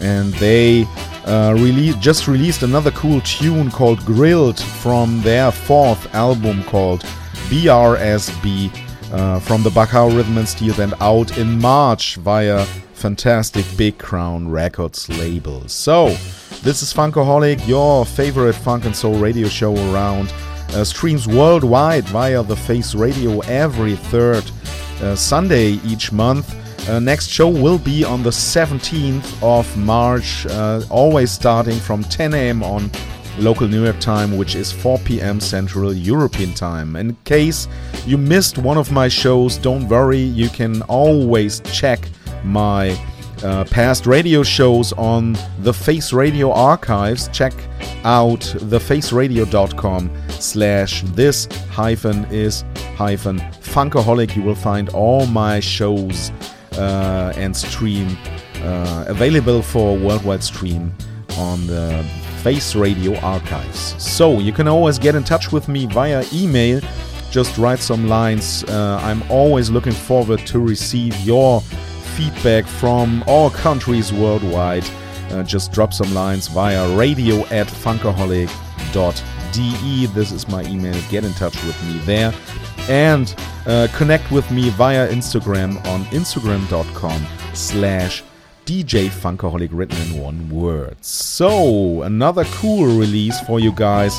and 0.00 0.32
they 0.34 0.86
uh, 1.26 1.54
released 1.56 2.00
just 2.00 2.28
released 2.28 2.62
another 2.62 2.90
cool 2.92 3.20
tune 3.22 3.70
called 3.70 4.04
Grilled 4.04 4.60
from 4.60 5.20
their 5.22 5.50
fourth 5.50 6.14
album 6.14 6.62
called 6.64 7.02
BRSB 7.48 8.70
uh, 9.12 9.40
from 9.40 9.62
the 9.62 9.70
Bacao 9.70 10.14
Rhythm 10.16 10.38
and 10.38 10.48
Steel 10.48 10.74
Band 10.76 10.94
out 11.00 11.36
in 11.38 11.60
March 11.60 12.16
via 12.16 12.64
fantastic 12.94 13.64
Big 13.76 13.98
Crown 13.98 14.48
Records 14.48 15.08
label. 15.08 15.66
So, 15.68 16.08
this 16.62 16.82
is 16.82 16.92
Funkaholic, 16.92 17.66
your 17.68 18.04
favorite 18.04 18.54
funk 18.54 18.84
and 18.84 18.96
soul 18.96 19.14
radio 19.18 19.48
show 19.48 19.74
around. 19.92 20.32
Uh, 20.70 20.82
streams 20.82 21.28
worldwide 21.28 22.04
via 22.06 22.42
the 22.42 22.56
Face 22.56 22.94
Radio 22.94 23.40
every 23.40 23.94
third 23.96 24.44
uh, 25.00 25.14
Sunday 25.14 25.78
each 25.84 26.10
month. 26.10 26.54
Uh, 26.88 27.00
next 27.00 27.28
show 27.28 27.48
will 27.48 27.78
be 27.78 28.04
on 28.04 28.22
the 28.22 28.30
17th 28.30 29.42
of 29.42 29.76
March, 29.76 30.46
uh, 30.46 30.80
always 30.88 31.32
starting 31.32 31.78
from 31.80 32.04
10 32.04 32.32
a.m. 32.32 32.62
on 32.62 32.90
local 33.38 33.66
New 33.66 33.82
York 33.84 33.98
time, 33.98 34.36
which 34.36 34.54
is 34.54 34.70
4 34.70 34.98
p.m. 34.98 35.40
Central 35.40 35.92
European 35.92 36.54
time. 36.54 36.94
In 36.94 37.16
case 37.24 37.66
you 38.06 38.16
missed 38.16 38.58
one 38.58 38.78
of 38.78 38.92
my 38.92 39.08
shows, 39.08 39.58
don't 39.58 39.88
worry, 39.88 40.20
you 40.20 40.48
can 40.48 40.82
always 40.82 41.60
check 41.72 42.08
my 42.44 42.96
uh, 43.42 43.64
past 43.64 44.06
radio 44.06 44.42
shows 44.42 44.92
on 44.92 45.36
the 45.60 45.72
Face 45.72 46.12
Radio 46.12 46.52
archives. 46.52 47.28
Check 47.28 47.52
out 48.04 48.40
thefaceradio.com 48.40 50.10
slash 50.30 51.02
this 51.02 51.46
hyphen 51.70 52.24
is 52.26 52.64
hyphen 52.94 53.38
funkaholic. 53.60 54.36
You 54.36 54.42
will 54.42 54.54
find 54.54 54.88
all 54.90 55.26
my 55.26 55.60
shows 55.60 56.30
and 56.78 57.56
stream 57.56 58.16
uh, 58.62 59.04
available 59.06 59.62
for 59.62 59.96
worldwide 59.96 60.42
stream 60.42 60.92
on 61.38 61.66
the 61.66 62.04
Face 62.42 62.76
Radio 62.76 63.18
archives. 63.20 64.00
So 64.02 64.38
you 64.38 64.52
can 64.52 64.68
always 64.68 64.98
get 64.98 65.14
in 65.14 65.24
touch 65.24 65.52
with 65.52 65.68
me 65.68 65.86
via 65.86 66.24
email. 66.32 66.80
Just 67.30 67.58
write 67.58 67.80
some 67.80 68.08
lines. 68.08 68.64
Uh, 68.64 69.00
I'm 69.02 69.22
always 69.30 69.68
looking 69.68 69.92
forward 69.92 70.46
to 70.46 70.60
receive 70.60 71.18
your 71.20 71.60
feedback 72.16 72.66
from 72.66 73.24
all 73.26 73.50
countries 73.50 74.12
worldwide. 74.12 74.84
Uh, 75.30 75.42
just 75.42 75.72
drop 75.72 75.92
some 75.92 76.14
lines 76.14 76.46
via 76.46 76.96
radio 76.96 77.40
at 77.46 77.66
funkaholic.de. 77.66 80.06
This 80.06 80.32
is 80.32 80.48
my 80.48 80.62
email. 80.64 80.94
Get 81.10 81.24
in 81.24 81.32
touch 81.32 81.62
with 81.64 81.82
me 81.88 81.98
there. 82.00 82.32
And 82.88 83.34
uh, 83.66 83.88
connect 83.94 84.30
with 84.30 84.50
me 84.50 84.70
via 84.70 85.08
Instagram 85.08 85.84
on 85.86 86.04
instagram.com 86.06 87.26
slash 87.54 88.22
DJ 88.64 89.08
Funkaholic 89.08 89.68
written 89.72 89.96
in 90.02 90.20
one 90.20 90.50
word. 90.50 90.96
So, 91.00 92.02
another 92.02 92.44
cool 92.46 92.86
release 92.98 93.40
for 93.40 93.60
you 93.60 93.72
guys 93.72 94.18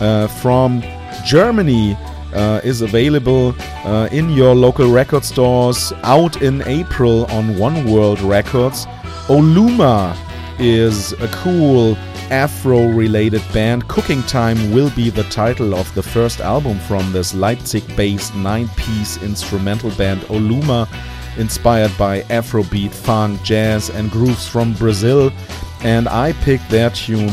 uh, 0.00 0.28
from 0.40 0.82
Germany 1.24 1.96
uh, 2.32 2.60
is 2.62 2.82
available 2.82 3.54
uh, 3.84 4.08
in 4.12 4.30
your 4.30 4.54
local 4.54 4.90
record 4.90 5.24
stores 5.24 5.92
out 6.02 6.42
in 6.42 6.62
April 6.62 7.24
on 7.26 7.58
One 7.58 7.90
World 7.90 8.20
Records. 8.20 8.86
Oluma 9.26 10.16
is 10.58 11.12
a 11.14 11.28
cool 11.28 11.96
Afro 12.30 12.88
related 12.88 13.42
band. 13.52 13.88
Cooking 13.88 14.22
Time 14.24 14.72
will 14.72 14.90
be 14.90 15.10
the 15.10 15.24
title 15.24 15.74
of 15.74 15.92
the 15.94 16.02
first 16.02 16.40
album 16.40 16.78
from 16.80 17.12
this 17.12 17.34
Leipzig 17.34 17.84
based 17.96 18.34
nine 18.34 18.68
piece 18.76 19.22
instrumental 19.22 19.90
band 19.92 20.20
Oluma, 20.22 20.88
inspired 21.38 21.96
by 21.96 22.22
Afrobeat, 22.22 22.92
funk, 22.92 23.42
jazz, 23.42 23.90
and 23.90 24.10
grooves 24.10 24.46
from 24.46 24.74
Brazil. 24.74 25.32
And 25.82 26.08
I 26.08 26.32
picked 26.44 26.68
their 26.68 26.90
tune 26.90 27.30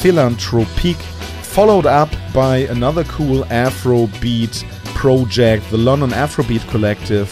Philanthropique, 0.00 1.02
followed 1.42 1.86
up 1.86 2.10
by 2.32 2.58
another 2.58 3.04
cool 3.04 3.44
Afrobeat 3.44 4.64
project, 4.94 5.70
the 5.70 5.78
London 5.78 6.10
Afrobeat 6.10 6.68
Collective. 6.68 7.28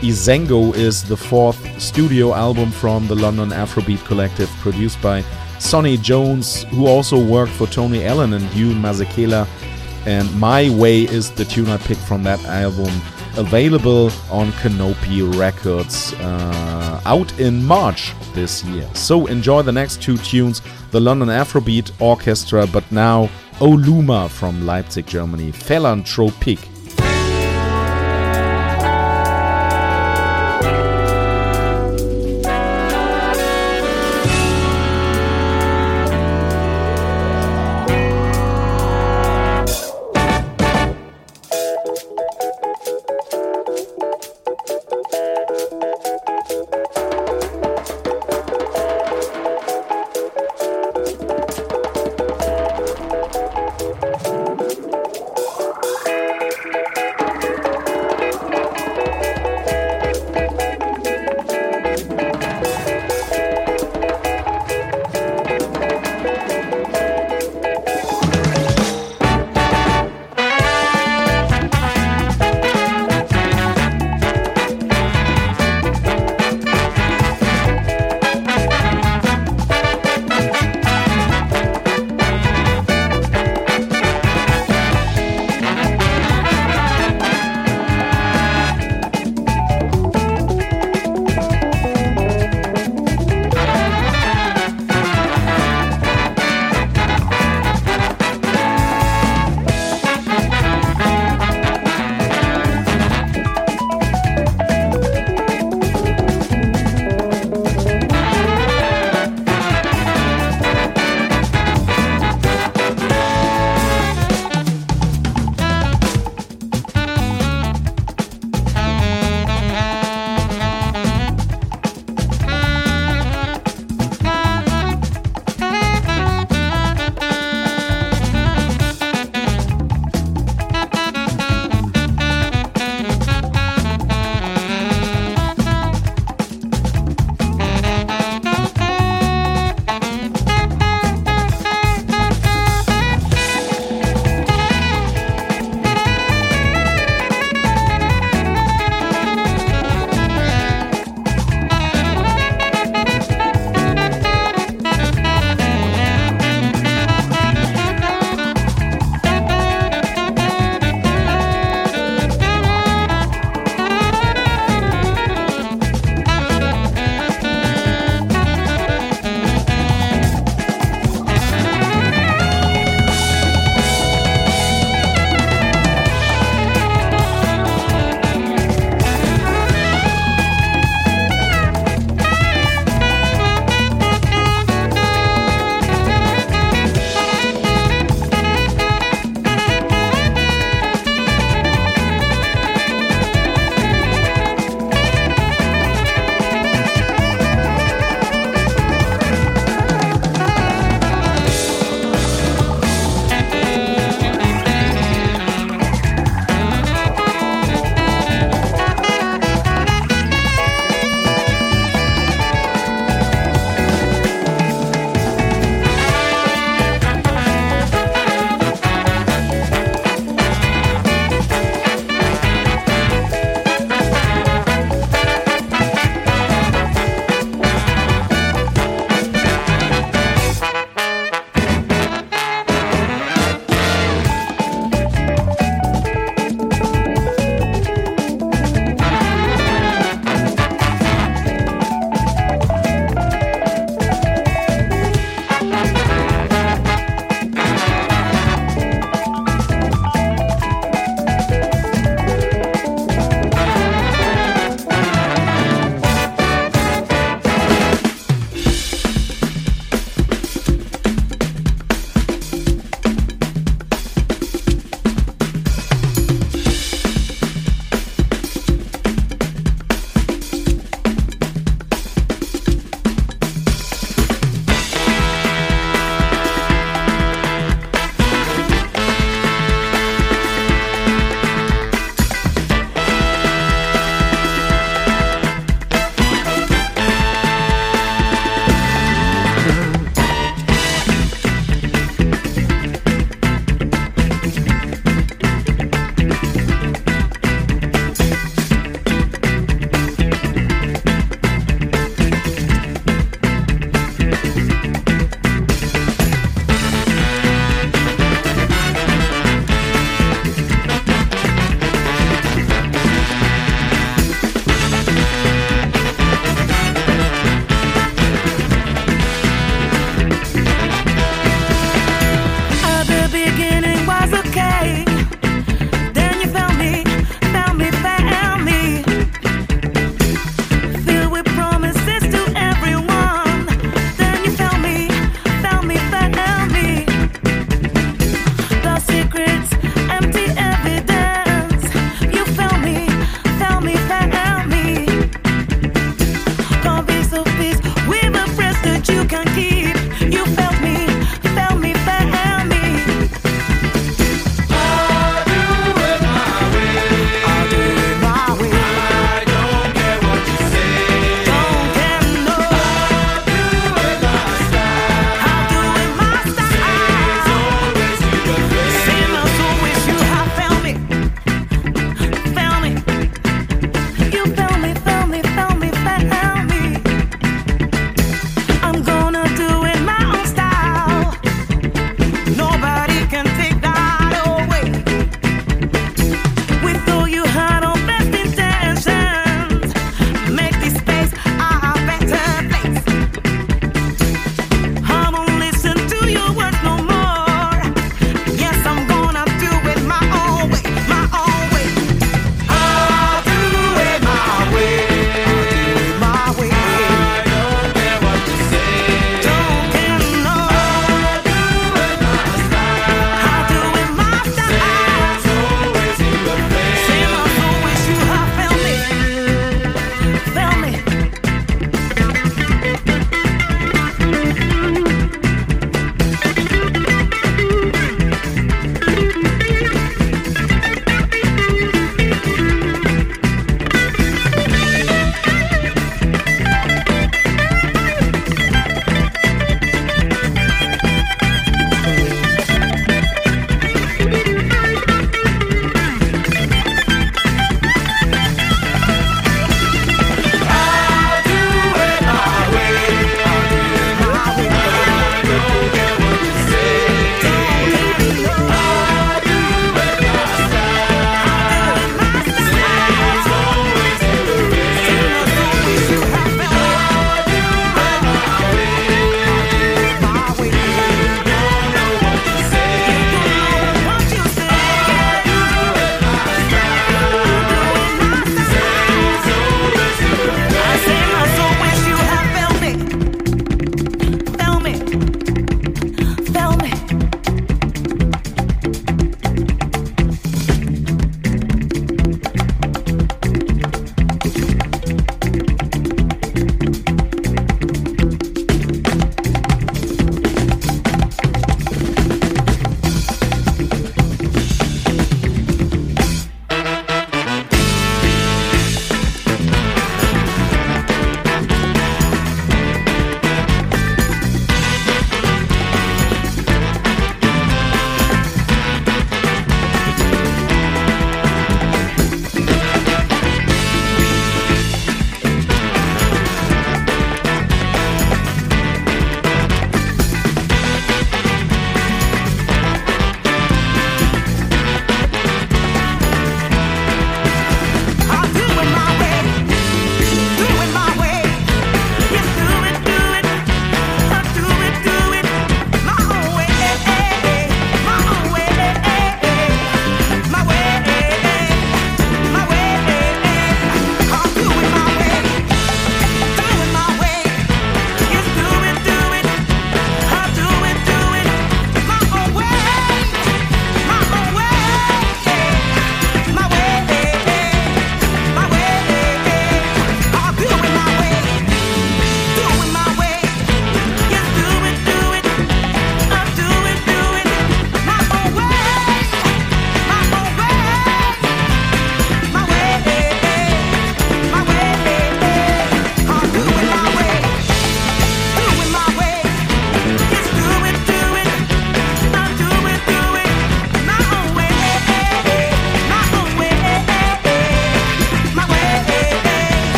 Izengo 0.00 0.74
is 0.74 1.02
the 1.02 1.16
fourth 1.16 1.80
studio 1.80 2.34
album 2.34 2.70
from 2.70 3.06
the 3.06 3.14
London 3.14 3.50
Afrobeat 3.50 4.04
Collective, 4.04 4.48
produced 4.60 5.00
by 5.00 5.24
Sonny 5.58 5.96
Jones, 5.96 6.64
who 6.64 6.86
also 6.86 7.18
worked 7.22 7.52
for 7.52 7.66
Tony 7.66 8.04
Allen 8.04 8.32
and 8.32 8.44
Hugh 8.48 8.72
Masekela. 8.74 9.46
And 10.06 10.32
My 10.38 10.70
Way 10.70 11.02
is 11.02 11.30
the 11.30 11.44
tune 11.44 11.68
I 11.68 11.78
picked 11.78 12.00
from 12.02 12.22
that 12.22 12.42
album, 12.44 12.92
available 13.36 14.10
on 14.30 14.52
Canopy 14.52 15.22
Records, 15.22 16.14
uh, 16.14 17.00
out 17.04 17.38
in 17.40 17.64
March 17.64 18.12
this 18.32 18.62
year. 18.64 18.88
So 18.94 19.26
enjoy 19.26 19.62
the 19.62 19.72
next 19.72 20.00
two 20.00 20.16
tunes 20.18 20.62
the 20.92 21.00
London 21.00 21.28
Afrobeat 21.28 21.90
Orchestra, 22.00 22.66
but 22.66 22.90
now 22.92 23.28
Oluma 23.58 24.30
from 24.30 24.64
Leipzig, 24.64 25.06
Germany, 25.06 25.50
Philanthropique. 25.50 26.68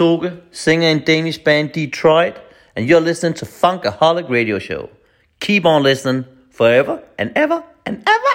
Singer 0.00 0.88
in 0.88 1.04
Danish 1.04 1.36
band 1.36 1.72
Detroit, 1.72 2.38
and 2.74 2.88
you're 2.88 3.02
listening 3.02 3.34
to 3.34 3.44
Funkaholic 3.44 4.30
Radio 4.30 4.58
Show. 4.58 4.88
Keep 5.40 5.66
on 5.66 5.82
listening 5.82 6.24
forever 6.48 7.02
and 7.18 7.30
ever 7.36 7.62
and 7.84 8.02
ever, 8.06 8.08
ever. 8.08 8.30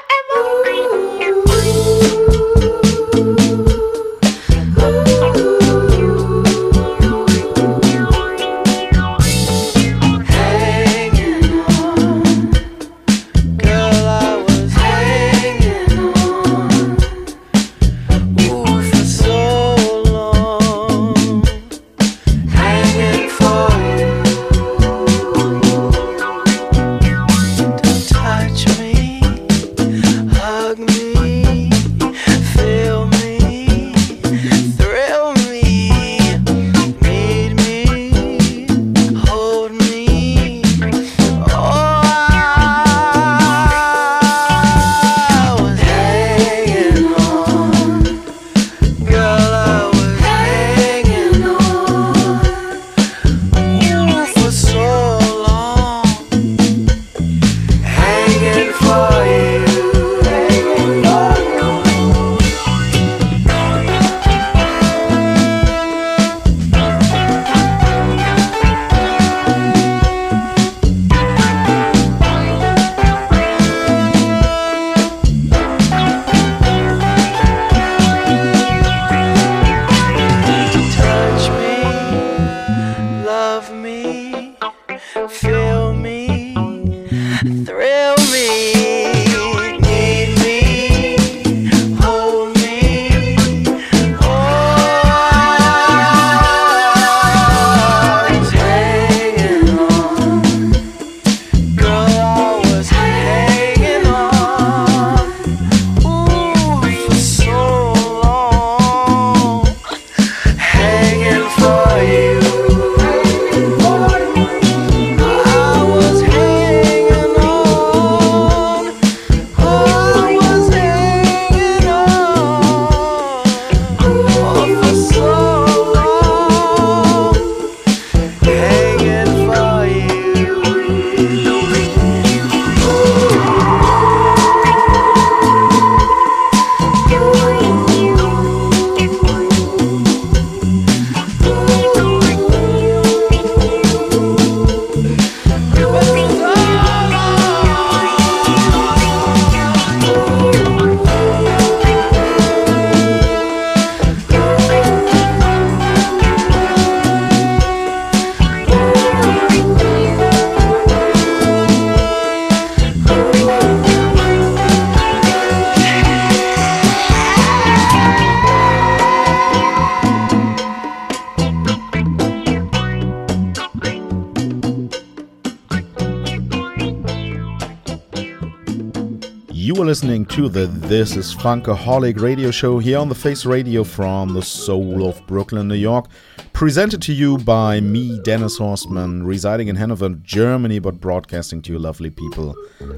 Listening 179.78 180.26
to 180.28 180.50
the 180.50 180.66
This 180.66 181.16
is 181.16 181.36
Funkaholic 181.36 182.20
radio 182.20 182.50
show 182.50 182.80
here 182.80 182.98
on 182.98 183.08
the 183.08 183.14
Face 183.14 183.46
Radio 183.46 183.84
from 183.84 184.34
the 184.34 184.42
soul 184.42 185.08
of 185.08 185.26
Brooklyn, 185.28 185.68
New 185.68 185.76
York. 185.76 186.08
Presented 186.54 187.02
to 187.04 187.14
you 187.14 187.38
by 187.38 187.82
me, 187.82 188.20
Dennis 188.24 188.58
Horstmann, 188.58 189.26
residing 189.26 189.68
in 189.68 189.76
Hanover, 189.76 190.10
Germany, 190.10 190.80
but 190.80 191.00
broadcasting 191.00 191.62
to 191.64 191.74
you 191.74 191.80
lovely 191.80 192.10
people 192.10 192.56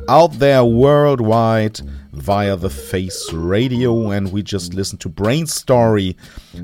out 0.07 0.39
there 0.39 0.63
worldwide 0.63 1.81
via 2.13 2.55
the 2.55 2.69
Face 2.69 3.33
Radio. 3.33 4.11
And 4.11 4.31
we 4.31 4.41
just 4.41 4.73
listened 4.73 5.01
to 5.01 5.09
Brainstory. 5.09 6.15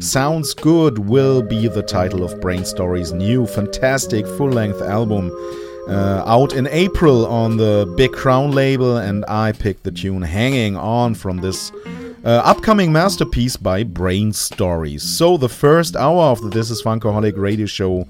Sounds 0.02 0.54
Good 0.54 1.00
will 1.00 1.42
be 1.42 1.68
the 1.68 1.84
title 1.84 2.24
of 2.24 2.40
Brainstory's 2.40 3.12
new 3.12 3.46
fantastic 3.46 4.26
full 4.26 4.52
length 4.52 4.82
album 4.82 5.32
uh, 5.88 6.24
out 6.26 6.54
in 6.54 6.68
April 6.68 7.26
on 7.26 7.58
the 7.58 7.92
Big 7.98 8.12
Crown 8.12 8.52
label, 8.52 8.98
and 8.98 9.26
I 9.28 9.52
picked 9.52 9.84
the 9.84 9.92
tune 9.92 10.22
Hanging 10.22 10.76
On 10.76 11.14
from 11.14 11.38
this 11.38 11.72
uh, 12.24 12.42
upcoming 12.46 12.92
masterpiece 12.92 13.58
by 13.58 13.84
Brainstory's. 13.84 15.04
So, 15.04 15.38
the 15.38 15.50
first 15.50 15.96
hour 15.96 16.24
of 16.24 16.42
the 16.42 16.50
This 16.50 16.72
is 16.72 16.82
Funkaholic 16.82 17.38
radio 17.38 17.66
show 17.66 18.08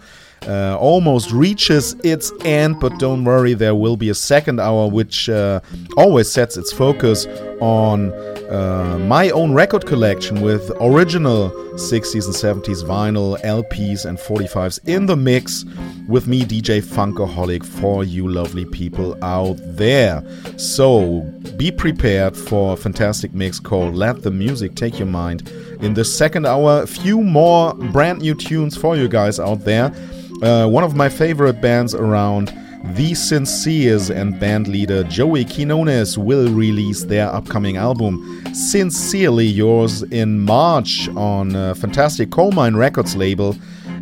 uh, 0.48 0.78
almost 0.80 1.32
reaches 1.32 1.94
its 2.04 2.32
end, 2.44 2.80
but 2.80 2.98
don't 3.00 3.24
worry, 3.24 3.54
there 3.54 3.76
will 3.76 3.98
be 3.98 4.10
a 4.10 4.16
second 4.16 4.60
hour 4.60 4.88
which 4.88 5.30
uh, 5.30 5.60
always 5.98 6.30
sets 6.30 6.58
its 6.58 6.72
focus 6.72 7.26
on 7.62 8.12
uh, 8.50 8.98
my 9.08 9.30
own 9.30 9.54
record 9.54 9.86
collection 9.86 10.42
with 10.42 10.70
original 10.82 11.50
60s 11.76 12.26
and 12.26 12.64
70s 12.64 12.84
vinyl, 12.84 13.40
LPs, 13.42 14.06
and 14.06 14.18
45s 14.18 14.80
in 14.88 15.06
the 15.06 15.16
mix 15.16 15.66
with 16.08 16.28
me, 16.28 16.44
DJ 16.44 16.84
Funkaholic, 16.84 17.66
for 17.66 18.04
you 18.04 18.28
lovely 18.28 18.66
people 18.66 19.18
out 19.24 19.58
there. 19.64 20.24
So 20.58 21.22
be 21.58 21.72
prepared 21.72 22.36
for 22.36 22.74
a 22.74 22.78
fantastic 22.78 23.34
mix 23.34 23.60
called 23.60 23.96
Let 23.96 24.22
the 24.22 24.32
Music 24.32 24.76
Take 24.76 25.00
Your 25.00 25.08
Mind. 25.08 25.50
In 25.82 25.94
the 25.94 26.06
second 26.06 26.46
hour, 26.46 26.84
a 26.84 26.88
few 26.88 27.22
more 27.22 27.74
brand 27.74 28.22
new 28.22 28.36
tunes 28.36 28.78
for 28.78 28.96
you 28.96 29.08
guys 29.08 29.40
out 29.40 29.62
there. 29.62 29.94
Uh, 30.42 30.68
one 30.68 30.84
of 30.84 30.96
my 30.96 31.08
favorite 31.08 31.62
bands 31.62 31.94
around, 31.94 32.48
The 32.96 33.12
Sinceres 33.12 34.10
and 34.10 34.38
band 34.40 34.68
leader 34.68 35.04
Joey 35.06 35.46
Quinones 35.46 36.18
will 36.18 36.52
release 36.52 37.04
their 37.04 37.28
upcoming 37.30 37.78
album, 37.78 38.44
Sincerely 38.54 39.46
Yours, 39.46 40.04
in 40.04 40.42
March 40.42 41.08
on 41.16 41.56
a 41.56 41.76
fantastic 41.76 42.30
Colemine 42.30 42.76
Records 42.76 43.16
label. 43.16 43.56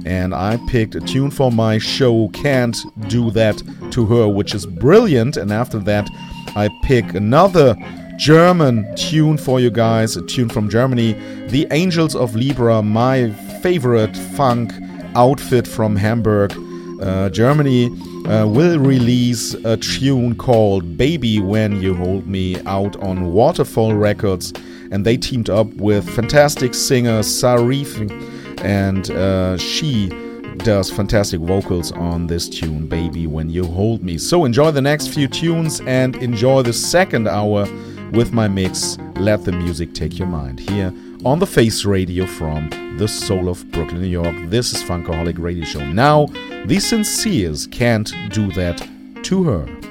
And 0.04 0.34
I 0.34 0.58
picked 0.68 0.96
a 0.96 1.00
tune 1.00 1.30
for 1.30 1.52
my 1.52 1.78
show, 1.78 2.30
Can't 2.30 2.76
Do 3.08 3.30
That 3.32 3.62
to 3.92 4.06
Her, 4.08 4.28
which 4.28 4.56
is 4.56 4.66
brilliant. 4.66 5.38
And 5.38 5.52
after 5.52 5.78
that, 5.80 6.10
I 6.56 6.70
pick 6.82 7.14
another 7.14 7.76
German 8.18 8.96
tune 8.96 9.38
for 9.38 9.60
you 9.60 9.70
guys, 9.70 10.18
a 10.18 10.26
tune 10.26 10.50
from 10.50 10.70
Germany, 10.70 11.14
The 11.50 11.68
Angels 11.70 12.16
of 12.16 12.36
Libra, 12.36 12.82
my 12.82 13.30
favorite 13.62 14.18
funk 14.18 14.74
outfit 15.16 15.68
from 15.68 15.95
Hamburg, 15.95 16.53
uh, 17.01 17.30
Germany, 17.30 17.88
uh, 18.28 18.45
will 18.47 18.80
release 18.80 19.53
a 19.66 19.78
tune 19.78 20.36
called 20.36 20.97
Baby 20.97 21.39
When 21.39 21.82
You 21.82 21.95
Hold 21.95 22.28
Me 22.28 22.59
out 22.62 22.95
on 22.97 23.34
Waterfall 23.34 23.95
Records. 23.95 24.53
And 24.91 25.05
they 25.05 25.18
teamed 25.18 25.49
up 25.49 25.68
with 25.76 26.07
fantastic 26.09 26.74
singer 26.74 27.20
Sarif 27.22 27.97
and 28.64 29.09
uh, 29.12 29.57
she 29.57 30.09
does 30.57 30.91
fantastic 30.91 31.39
vocals 31.39 31.91
on 31.93 32.28
this 32.28 32.47
tune, 32.47 32.88
Baby 32.88 33.26
When 33.26 33.49
You 33.49 33.66
Hold 33.66 34.03
Me. 34.03 34.18
So 34.18 34.45
enjoy 34.45 34.72
the 34.72 34.82
next 34.82 35.07
few 35.07 35.28
tunes 35.28 35.82
and 35.82 36.16
enjoy 36.18 36.62
the 36.62 36.74
second 36.74 37.28
hour 37.28 37.68
with 38.12 38.34
my 38.34 38.47
mix, 38.47 38.97
Let 39.16 39.45
the 39.45 39.51
Music 39.51 39.93
Take 39.93 40.20
Your 40.20 40.28
Mind, 40.28 40.59
here 40.59 40.93
on 41.24 41.38
the 41.38 41.45
Face 41.45 41.86
Radio 41.86 42.26
from 42.26 42.69
the 42.97 43.07
soul 43.07 43.47
of 43.47 43.69
Brooklyn, 43.72 44.01
New 44.01 44.07
York. 44.07 44.36
This 44.49 44.74
is 44.74 44.82
Funkaholic 44.82 45.38
Radio 45.38 45.63
Show. 45.63 45.86
Now, 45.86 46.26
the 46.65 46.78
Sinceres 46.78 47.72
can't 47.72 48.11
do 48.30 48.51
that 48.53 48.88
to 49.24 49.43
her. 49.43 49.91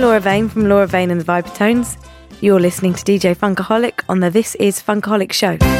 Laura 0.00 0.18
Vane 0.18 0.48
from 0.48 0.66
Laura 0.66 0.86
Vane 0.86 1.10
and 1.10 1.20
the 1.20 1.24
Vipertones. 1.24 1.98
You're 2.40 2.58
listening 2.58 2.94
to 2.94 3.04
DJ 3.04 3.36
Funkaholic 3.36 4.02
on 4.08 4.20
the 4.20 4.30
This 4.30 4.54
Is 4.54 4.82
Funkaholic 4.82 5.32
show. 5.32 5.79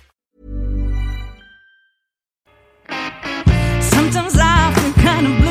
Sometimes 4.11 4.37
I 4.41 4.73
feel 4.73 5.03
kind 5.03 5.25
of 5.25 5.37
blue. 5.39 5.50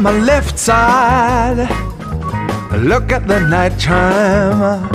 My 0.00 0.12
left 0.18 0.58
side. 0.58 1.68
Look 2.72 3.12
at 3.12 3.28
the 3.28 3.40
night 3.40 3.78
time. 3.78 4.88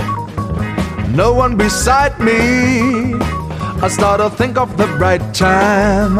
No 1.16 1.34
one 1.34 1.56
beside 1.56 2.20
me. 2.20 3.14
I 3.84 3.88
start 3.88 4.20
to 4.20 4.30
think 4.32 4.58
of 4.58 4.78
the 4.78 4.88
right 4.98 5.22
time. 5.34 6.16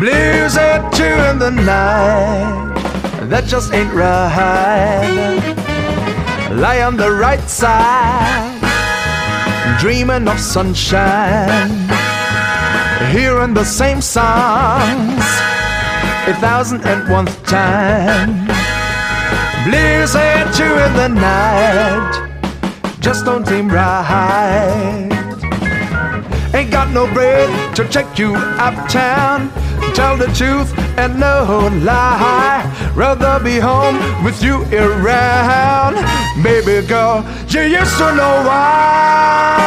Blues 0.00 0.56
at 0.56 0.90
two 0.90 1.16
in 1.30 1.38
the 1.38 1.50
night. 1.50 2.74
That 3.30 3.44
just 3.46 3.72
ain't 3.72 3.92
right. 3.94 5.54
Lie 6.50 6.82
on 6.82 6.96
the 6.96 7.12
right 7.12 7.48
side. 7.48 8.58
Dreaming 9.78 10.26
of 10.26 10.40
sunshine. 10.40 11.70
Hearing 13.12 13.54
the 13.54 13.64
same 13.64 14.00
songs 14.00 15.53
a 16.26 16.34
thousand 16.36 16.86
and 16.86 17.06
one 17.10 17.26
time. 17.44 18.46
Blues 19.64 20.14
at 20.16 20.50
two 20.54 20.64
in 20.64 20.92
the 20.94 21.08
night 21.08 22.12
just 23.00 23.26
don't 23.26 23.46
seem 23.46 23.68
right. 23.68 25.08
Ain't 26.54 26.70
got 26.70 26.90
no 26.92 27.06
bread 27.12 27.76
to 27.76 27.86
take 27.88 28.18
you 28.18 28.34
uptown. 28.36 29.50
Tell 29.92 30.16
the 30.16 30.28
truth 30.28 30.72
and 30.96 31.20
no 31.20 31.68
lie. 31.82 32.64
Rather 32.94 33.38
be 33.44 33.58
home 33.58 34.24
with 34.24 34.42
you 34.42 34.62
around. 34.72 35.96
Baby 36.42 36.86
girl, 36.86 37.22
you 37.48 37.62
used 37.62 37.98
to 37.98 38.14
know 38.16 38.42
why. 38.48 39.60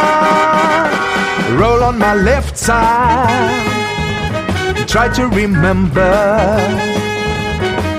Roll 1.60 1.84
on 1.84 2.00
my 2.00 2.16
left 2.16 2.58
side 2.58 3.87
try 4.88 5.10
to 5.10 5.28
remember 5.28 6.12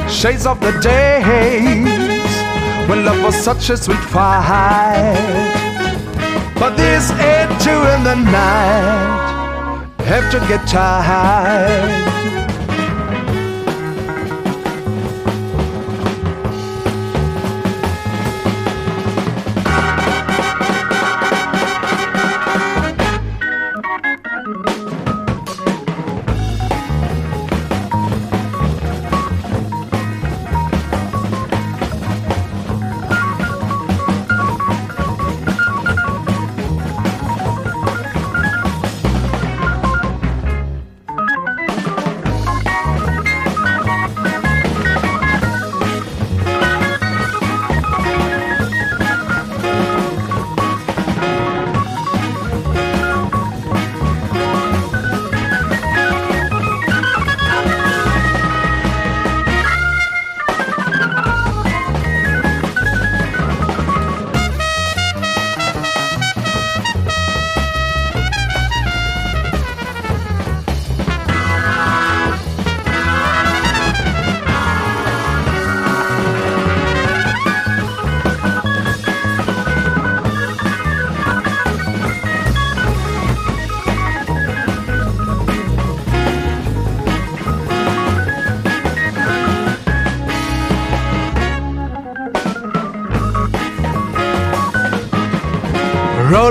shades 0.09 0.47
of 0.47 0.59
the 0.61 0.73
days 0.81 1.85
when 2.89 3.05
love 3.05 3.23
was 3.23 3.37
such 3.37 3.69
a 3.69 3.77
sweet 3.77 3.99
fight. 3.99 5.15
But 6.55 6.77
this 6.77 7.11
ain't 7.11 7.61
two 7.61 7.71
in 7.71 8.05
the 8.05 8.15
night 8.15 9.87
have 10.05 10.31
to 10.33 10.39
get 10.49 10.67
tired. 10.67 12.38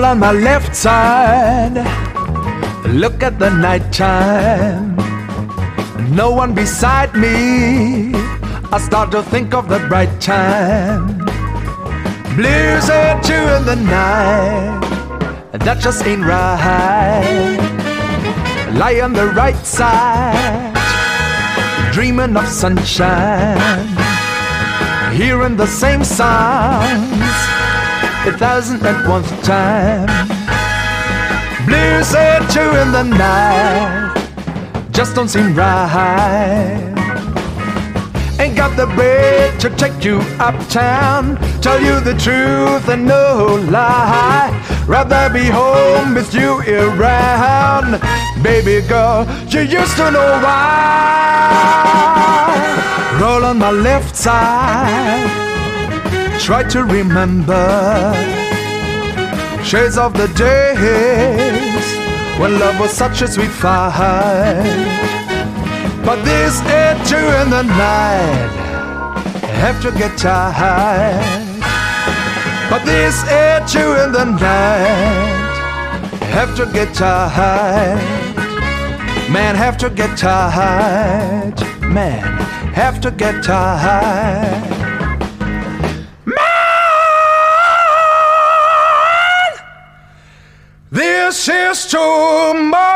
On 0.08 0.20
my 0.20 0.32
left 0.32 0.74
side. 0.74 1.76
Look 2.88 3.22
at 3.24 3.40
the 3.40 3.50
nighttime. 3.50 4.96
No 6.16 6.32
one 6.32 6.54
beside 6.54 7.14
me. 7.14 8.14
I 8.72 8.80
start 8.80 9.12
to 9.12 9.22
think 9.22 9.54
of 9.54 9.68
the 9.68 9.80
bright 9.90 10.22
time. 10.22 11.18
Blues 12.38 12.90
at 12.90 13.22
two 13.22 13.46
in 13.58 13.64
the 13.66 13.76
night. 13.76 14.80
That 15.66 15.80
just 15.82 16.06
ain't 16.06 16.24
right. 16.24 17.60
Lie 18.80 19.02
on 19.02 19.12
the 19.12 19.28
right 19.42 19.62
side. 19.66 20.74
Dreaming 21.92 22.38
of 22.38 22.48
sunshine. 22.48 23.60
Hearing 25.20 25.58
the 25.58 25.68
same 25.68 26.06
songs 26.06 27.57
a 28.28 28.38
thousand 28.38 28.86
at 28.86 29.08
one 29.08 29.24
time. 29.42 30.08
Blues 31.66 32.14
at 32.14 32.46
two 32.50 32.72
in 32.82 32.92
the 32.92 33.04
night 33.04 34.14
just 34.92 35.16
don't 35.16 35.30
seem 35.30 35.56
right. 35.56 36.94
Ain't 38.40 38.58
got 38.58 38.76
the 38.76 38.88
bread 38.96 39.60
to 39.62 39.70
take 39.70 40.04
you 40.04 40.20
uptown. 40.40 41.38
Tell 41.62 41.80
you 41.80 42.02
the 42.02 42.16
truth 42.16 42.90
and 42.90 43.06
no 43.06 43.64
lie. 43.70 44.52
Rather 44.88 45.30
be 45.34 45.46
home 45.46 46.14
with 46.14 46.34
you 46.34 46.60
around. 46.68 48.02
Baby 48.44 48.82
girl, 48.88 49.26
you 49.48 49.62
used 49.62 49.96
to 49.96 50.12
know 50.12 50.40
why. 50.44 50.58
Roll 53.22 53.46
on 53.46 53.58
my 53.60 53.72
left 53.72 54.16
side 54.16 55.47
try 56.48 56.64
to 56.64 56.86
remember 56.86 58.14
shades 59.66 59.98
of 59.98 60.14
the 60.14 60.28
days 60.30 61.86
when 62.40 62.58
love 62.58 62.80
was 62.80 62.90
such 62.90 63.22
a 63.22 63.28
sweet 63.28 63.50
fight. 63.50 64.64
But 66.06 66.24
this 66.24 66.62
two 67.10 67.28
in 67.42 67.50
the 67.50 67.64
night, 67.64 68.50
I 69.44 69.52
have 69.66 69.82
to 69.82 69.92
get 69.92 70.18
tired. 70.18 71.20
But 72.70 72.86
this 72.86 73.22
two 73.70 73.92
in 74.04 74.14
the 74.14 74.24
night, 74.24 75.52
I 76.22 76.26
have 76.28 76.56
to 76.56 76.66
get 76.72 76.96
tired. 76.96 78.00
Man, 79.30 79.54
have 79.56 79.78
to 79.80 79.90
get 79.90 80.18
tired. 80.18 81.60
Man, 81.82 82.24
have 82.74 83.02
to 83.02 83.12
get 83.12 83.44
tired. 83.44 84.67
Is 91.78 91.86
too 91.86 92.54
much. 92.56 92.87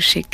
Viel 0.00 0.25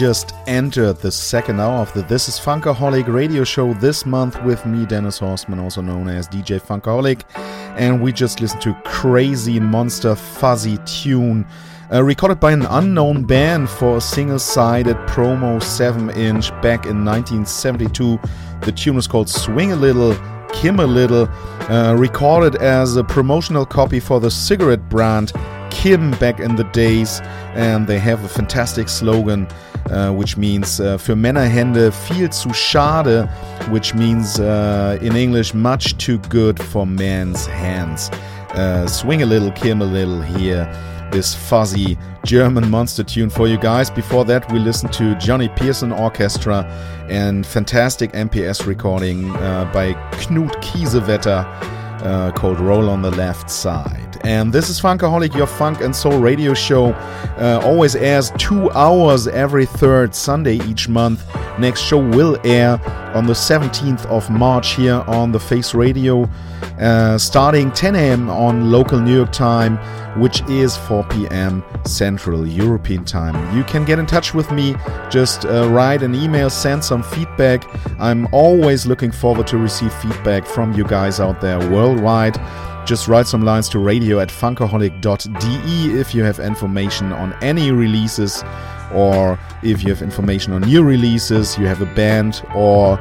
just 0.00 0.32
entered 0.46 0.96
the 0.96 1.12
second 1.12 1.60
hour 1.60 1.82
of 1.82 1.92
the 1.92 2.00
This 2.00 2.26
is 2.26 2.40
Funkaholic 2.40 3.06
radio 3.06 3.44
show 3.44 3.74
this 3.74 4.06
month 4.06 4.42
with 4.44 4.64
me, 4.64 4.86
Dennis 4.86 5.20
Horstmann, 5.20 5.60
also 5.60 5.82
known 5.82 6.08
as 6.08 6.26
DJ 6.26 6.58
Funkaholic. 6.58 7.20
And 7.76 8.00
we 8.00 8.10
just 8.10 8.40
listened 8.40 8.62
to 8.62 8.72
Crazy 8.86 9.60
Monster 9.60 10.14
Fuzzy 10.14 10.78
Tune, 10.86 11.46
uh, 11.92 12.02
recorded 12.02 12.40
by 12.40 12.52
an 12.52 12.62
unknown 12.62 13.24
band 13.24 13.68
for 13.68 13.98
a 13.98 14.00
single 14.00 14.38
sided 14.38 14.96
promo 15.06 15.62
7 15.62 16.08
inch 16.16 16.48
back 16.62 16.86
in 16.86 17.04
1972. 17.04 18.18
The 18.62 18.72
tune 18.72 18.96
is 18.96 19.06
called 19.06 19.28
Swing 19.28 19.72
a 19.72 19.76
Little. 19.76 20.16
Kim 20.54 20.80
a 20.80 20.86
Little, 20.86 21.28
uh, 21.68 21.94
recorded 21.98 22.56
as 22.56 22.96
a 22.96 23.04
promotional 23.04 23.66
copy 23.66 24.00
for 24.00 24.18
the 24.18 24.30
cigarette 24.30 24.88
brand 24.88 25.30
Kim 25.70 26.10
back 26.12 26.40
in 26.40 26.56
the 26.56 26.64
days, 26.64 27.20
and 27.54 27.86
they 27.86 27.98
have 27.98 28.22
a 28.24 28.28
fantastic 28.28 28.88
slogan, 28.88 29.46
uh, 29.90 30.10
which 30.10 30.36
means 30.36 30.80
uh, 30.80 30.98
für 30.98 31.16
Männerhände 31.16 31.92
viel 31.92 32.30
zu 32.30 32.52
schade, 32.52 33.28
which 33.70 33.94
means 33.94 34.38
uh, 34.38 34.98
in 35.00 35.16
English 35.16 35.54
much 35.54 35.96
too 35.96 36.18
good 36.28 36.62
for 36.62 36.86
men's 36.86 37.46
hands. 37.46 38.10
Swing 38.86 39.22
a 39.22 39.26
little, 39.26 39.50
Kim 39.52 39.80
a 39.80 39.84
little 39.84 40.20
here. 40.20 40.68
This 41.12 41.34
fuzzy 41.34 41.98
German 42.24 42.70
monster 42.70 43.02
tune 43.02 43.30
for 43.30 43.48
you 43.48 43.58
guys. 43.58 43.90
Before 43.90 44.24
that, 44.26 44.50
we 44.52 44.58
listened 44.58 44.92
to 44.94 45.16
Johnny 45.16 45.48
Pearson 45.48 45.92
Orchestra 45.92 46.64
and 47.08 47.44
fantastic 47.44 48.12
MPS 48.12 48.66
recording 48.66 49.32
by 49.72 49.94
Knut 50.12 50.54
Kiesewetter 50.62 51.44
uh, 52.02 52.32
called 52.32 52.60
Roll 52.60 52.88
on 52.88 53.02
the 53.02 53.10
Left 53.10 53.50
Side. 53.50 54.18
And 54.22 54.52
this 54.52 54.68
is 54.68 54.80
Funkaholic, 54.80 55.34
your 55.34 55.46
funk 55.46 55.80
and 55.80 55.94
soul 55.94 56.18
radio 56.18 56.54
show. 56.54 56.92
Uh, 57.38 57.60
always 57.64 57.96
airs 57.96 58.30
two 58.38 58.70
hours 58.72 59.26
every 59.28 59.66
third 59.66 60.14
Sunday 60.14 60.56
each 60.68 60.88
month. 60.88 61.24
Next 61.58 61.80
show 61.80 61.98
will 61.98 62.38
air 62.44 62.80
on 63.14 63.26
the 63.26 63.32
17th 63.32 64.06
of 64.06 64.30
March 64.30 64.74
here 64.74 65.02
on 65.06 65.32
the 65.32 65.40
Face 65.40 65.74
Radio, 65.74 66.28
uh, 66.78 67.18
starting 67.18 67.70
10 67.72 67.94
a.m. 67.94 68.30
on 68.30 68.70
local 68.70 69.00
New 69.00 69.16
York 69.16 69.32
time, 69.32 69.76
which 70.20 70.42
is 70.48 70.76
4 70.76 71.04
p.m. 71.04 71.64
Central 71.84 72.46
European 72.46 73.04
time. 73.04 73.56
You 73.56 73.64
can 73.64 73.84
get 73.84 73.98
in 73.98 74.06
touch 74.06 74.34
with 74.34 74.50
me, 74.50 74.74
just 75.10 75.44
uh, 75.44 75.68
write 75.70 76.02
an 76.02 76.14
email, 76.14 76.50
send 76.50 76.84
some 76.84 77.02
feedback. 77.02 77.64
I'm 78.00 78.26
always 78.32 78.86
looking 78.86 79.10
forward 79.12 79.46
to 79.48 79.58
receive 79.58 79.92
feedback 79.94 80.46
from 80.46 80.72
you 80.72 80.84
guys 80.84 81.20
out 81.20 81.40
there 81.40 81.58
worldwide. 81.70 82.38
Just 82.86 83.08
write 83.08 83.26
some 83.26 83.42
lines 83.42 83.68
to 83.70 83.78
radio 83.78 84.20
at 84.20 84.28
funkaholic.de 84.28 86.00
if 86.00 86.14
you 86.14 86.24
have 86.24 86.38
information 86.40 87.12
on 87.12 87.32
any 87.42 87.70
releases 87.70 88.42
or 88.92 89.38
if 89.62 89.82
you 89.82 89.90
have 89.90 90.02
information 90.02 90.52
on 90.52 90.62
new 90.62 90.82
releases, 90.82 91.56
you 91.58 91.66
have 91.66 91.80
a 91.80 91.94
band 91.94 92.42
or 92.54 92.98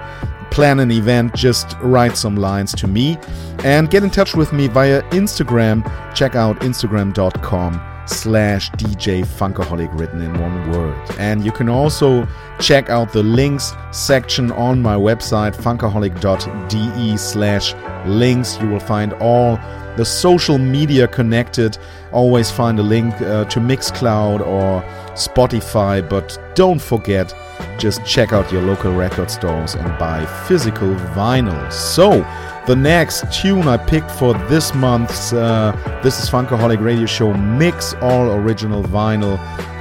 plan 0.52 0.80
an 0.80 0.92
event, 0.92 1.34
just 1.36 1.76
write 1.82 2.18
some 2.18 2.36
lines 2.36 2.74
to 2.74 2.88
me 2.88 3.18
and 3.64 3.90
get 3.90 4.04
in 4.04 4.10
touch 4.10 4.36
with 4.36 4.52
me 4.54 4.68
via 4.68 5.02
Instagram. 5.10 5.84
Check 6.16 6.36
out 6.36 6.60
instagram.com 6.62 7.99
slash 8.10 8.70
DJ 8.72 9.24
Funkaholic 9.24 9.98
written 9.98 10.22
in 10.22 10.40
one 10.40 10.72
word. 10.72 10.96
And 11.18 11.46
you 11.46 11.52
can 11.52 11.70
also 11.70 12.28
check 12.60 12.90
out 12.90 13.14
the 13.14 13.24
links 13.24 13.74
section 13.92 14.52
on 14.52 14.82
my 14.82 14.96
website 14.96 15.56
funkaholic.de 15.56 17.18
slash 17.18 17.74
links. 18.06 18.58
You 18.60 18.70
will 18.70 18.80
find 18.80 19.14
all 19.14 19.58
the 19.96 20.06
social 20.06 20.58
media 20.58 21.08
connected. 21.08 21.78
Always 22.12 22.50
find 22.50 22.80
a 22.80 22.84
link 22.84 23.14
uh, 23.22 23.46
to 23.46 23.60
Mixcloud 23.60 24.40
or 24.42 24.82
Spotify, 25.14 26.08
but 26.08 26.40
don't 26.56 26.82
forget, 26.82 27.34
just 27.78 28.06
check 28.06 28.34
out 28.34 28.52
your 28.52 28.62
local 28.62 28.94
record 28.94 29.30
stores 29.30 29.76
and 29.76 29.88
buy 30.00 30.26
physical 30.48 30.90
vinyl. 31.16 31.72
So, 31.72 32.24
the 32.70 32.76
next 32.76 33.24
tune 33.34 33.68
I 33.68 33.78
picked 33.78 34.12
for 34.12 34.36
this 34.48 34.76
month's 34.76 35.34
uh, 35.34 35.72
This 36.04 36.22
is 36.22 36.30
Funkaholic 36.30 36.80
Radio 36.80 37.08
Show 37.08 37.34
mix, 37.34 37.96
all 37.96 38.32
original 38.32 38.84
vinyl 38.84 39.40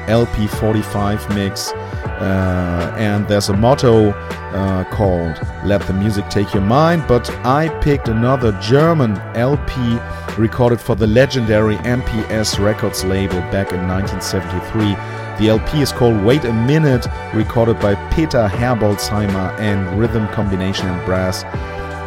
LP 0.09 0.47
45 0.47 1.29
mix. 1.35 1.71
Uh, 1.73 2.95
and 2.97 3.29
there's 3.29 3.51
a 3.51 3.53
motto 3.55 4.13
uh, 4.13 4.85
called 4.85 5.39
Let 5.67 5.83
the 5.83 5.93
Music 5.93 6.31
Take 6.31 6.55
Your 6.55 6.63
Mind. 6.63 7.05
But 7.07 7.29
I 7.45 7.69
picked 7.83 8.09
another 8.09 8.59
German 8.59 9.19
LP 9.35 9.99
recorded 10.39 10.81
for 10.81 10.97
the 10.97 11.07
legendary 11.07 11.77
MPS 11.77 12.59
Records 12.59 13.05
label 13.05 13.41
back 13.53 13.71
in 13.71 13.87
1973. 13.87 14.95
The 15.39 15.51
LP 15.51 15.83
is 15.83 15.93
called 15.93 16.25
Wait 16.25 16.47
a 16.47 16.55
Minute, 16.55 17.07
recorded 17.35 17.79
by 17.81 17.97
Peter 18.15 18.49
Herbolzheimer 18.49 19.61
and 19.61 20.01
Rhythm 20.01 20.27
Combination 20.29 20.89
and 20.89 21.05
Brass. 21.05 21.45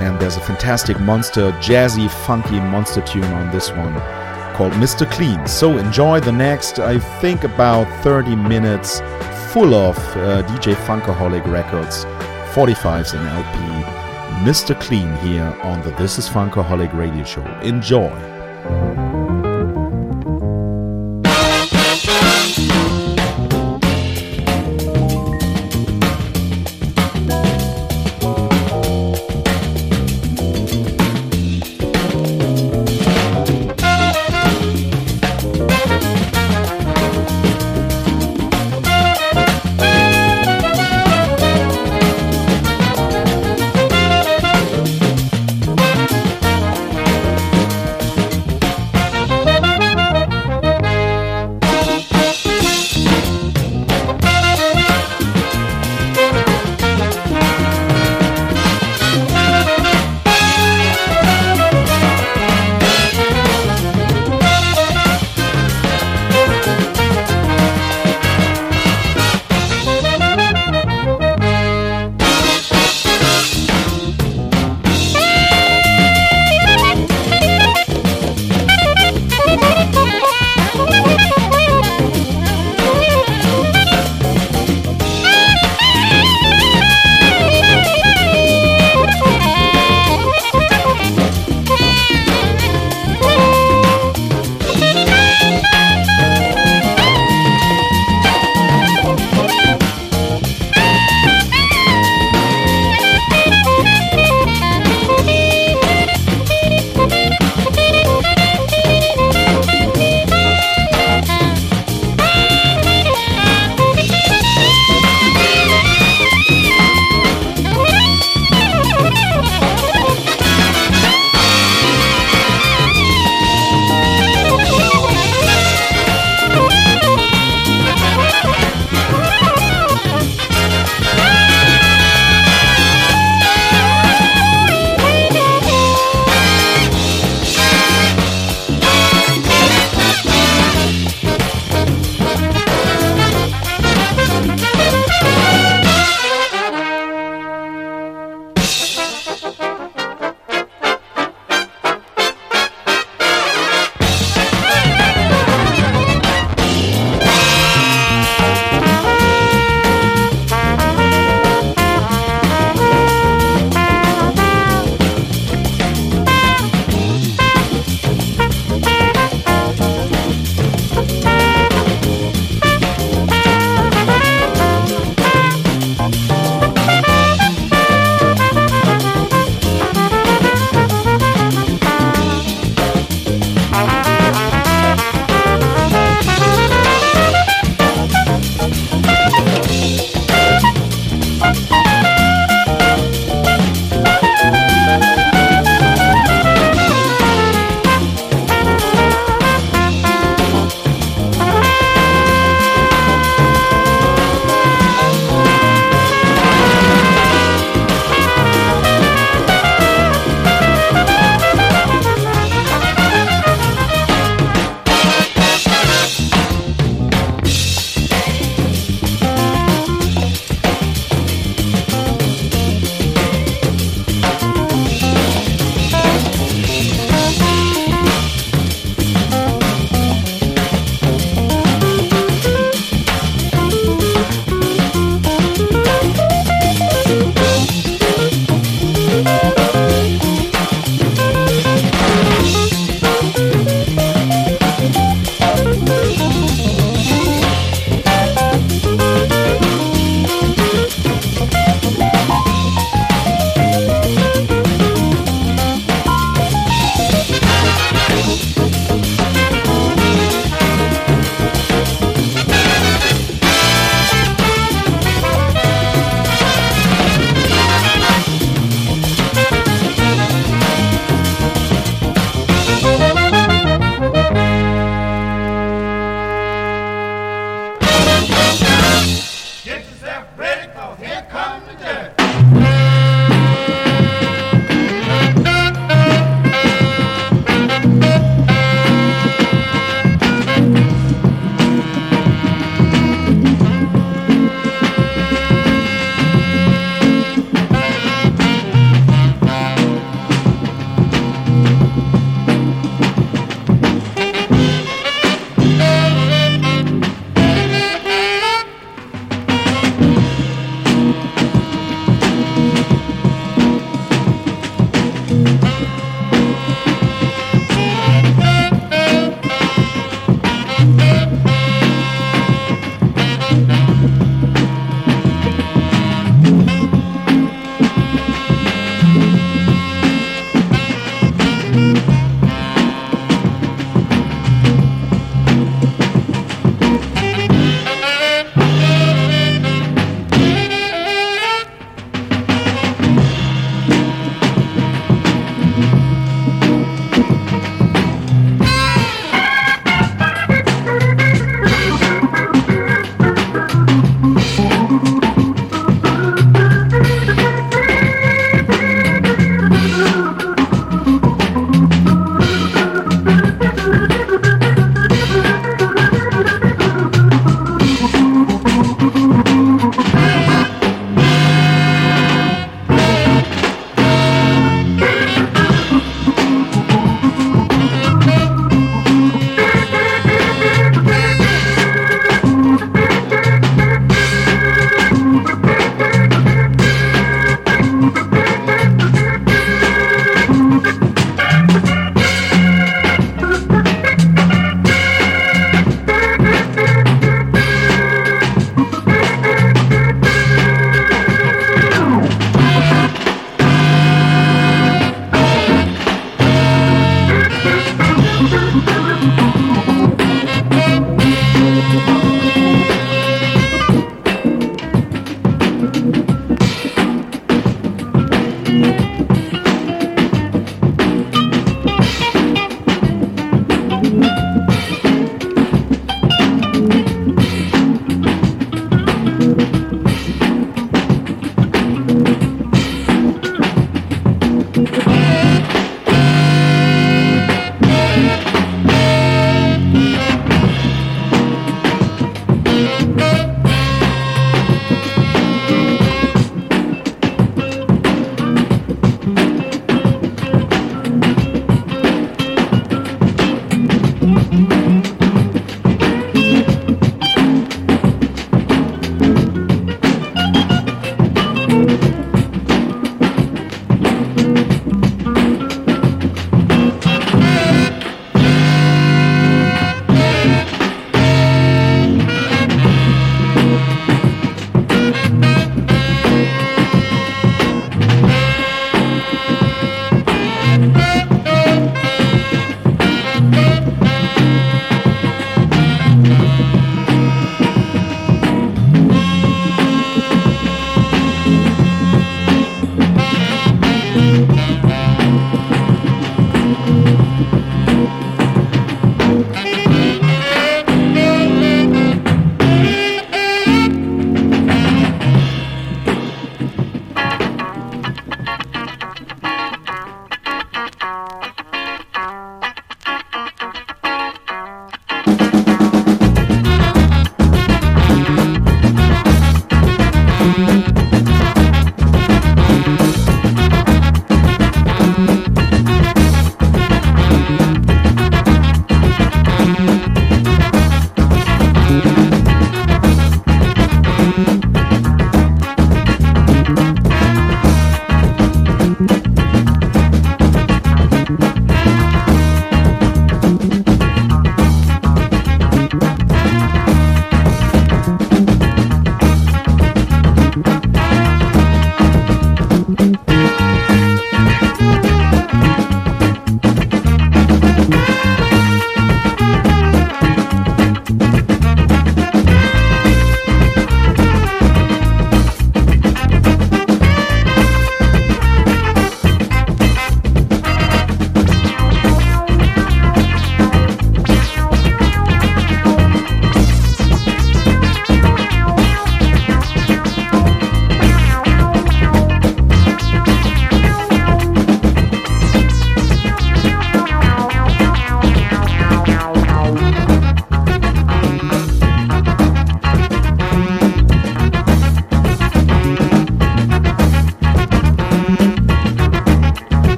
And 0.00 0.18
there's 0.18 0.36
a 0.36 0.40
fantastic 0.40 0.98
monster, 0.98 1.52
jazzy, 1.60 2.10
funky 2.26 2.58
monster 2.58 3.02
tune 3.02 3.24
on 3.24 3.50
this 3.50 3.70
one 3.70 3.94
called 4.54 4.72
Mr. 4.74 5.10
Clean. 5.10 5.46
So 5.46 5.78
enjoy 5.78 6.20
the 6.20 6.32
next, 6.32 6.78
I 6.78 6.98
think, 7.20 7.44
about 7.44 7.86
30 8.02 8.34
minutes 8.36 9.00
full 9.52 9.74
of 9.74 9.96
uh, 10.16 10.42
DJ 10.48 10.74
Funkaholic 10.86 11.46
records, 11.46 12.04
45s 12.54 13.14
and 13.14 13.26
LP. 13.28 13.70
Mr. 14.44 14.78
Clean 14.80 15.14
here 15.18 15.54
on 15.62 15.82
the 15.82 15.90
This 15.92 16.18
is 16.18 16.28
Funkaholic 16.28 16.94
radio 16.94 17.24
show. 17.24 17.44
Enjoy. 17.60 19.09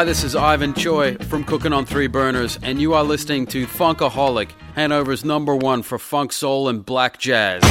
Hi, 0.00 0.04
this 0.04 0.24
is 0.24 0.34
Ivan 0.34 0.72
Choi 0.72 1.16
from 1.16 1.44
Cooking 1.44 1.74
on 1.74 1.84
Three 1.84 2.06
Burners, 2.06 2.58
and 2.62 2.80
you 2.80 2.94
are 2.94 3.04
listening 3.04 3.44
to 3.48 3.66
Funkaholic, 3.66 4.52
Hanover's 4.74 5.26
number 5.26 5.54
one 5.54 5.82
for 5.82 5.98
funk, 5.98 6.32
soul, 6.32 6.70
and 6.70 6.82
black 6.82 7.18
jazz. 7.18 7.62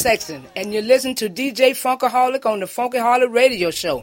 Sexton, 0.00 0.42
and 0.56 0.72
you're 0.72 0.82
listening 0.82 1.14
to 1.16 1.28
DJ 1.28 1.72
Funkaholic 1.72 2.46
on 2.46 2.60
the 2.60 2.64
Funkaholic 2.64 3.34
Radio 3.34 3.70
Show. 3.70 4.00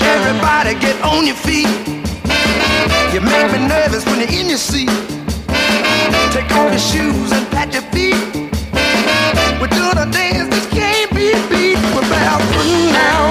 Everybody 0.00 0.72
get 0.80 0.96
on 1.04 1.26
your 1.26 1.36
feet. 1.36 1.68
You 3.12 3.20
make 3.20 3.52
me 3.52 3.68
nervous 3.68 4.06
when 4.06 4.20
you're 4.20 4.40
in 4.40 4.48
your 4.48 4.56
seat. 4.56 4.88
Take 6.32 6.50
off 6.52 6.70
your 6.72 6.78
shoes 6.78 7.30
and 7.30 7.46
pat 7.50 7.74
your 7.74 7.82
feet. 7.92 8.16
We're 9.60 9.68
doing 9.68 9.98
a 9.98 10.10
dance 10.10 10.48
that 10.48 10.68
can't 10.70 11.10
be 11.10 11.34
beat. 11.50 11.76
We're 11.94 12.08
back 12.08 12.40
now. 12.90 13.27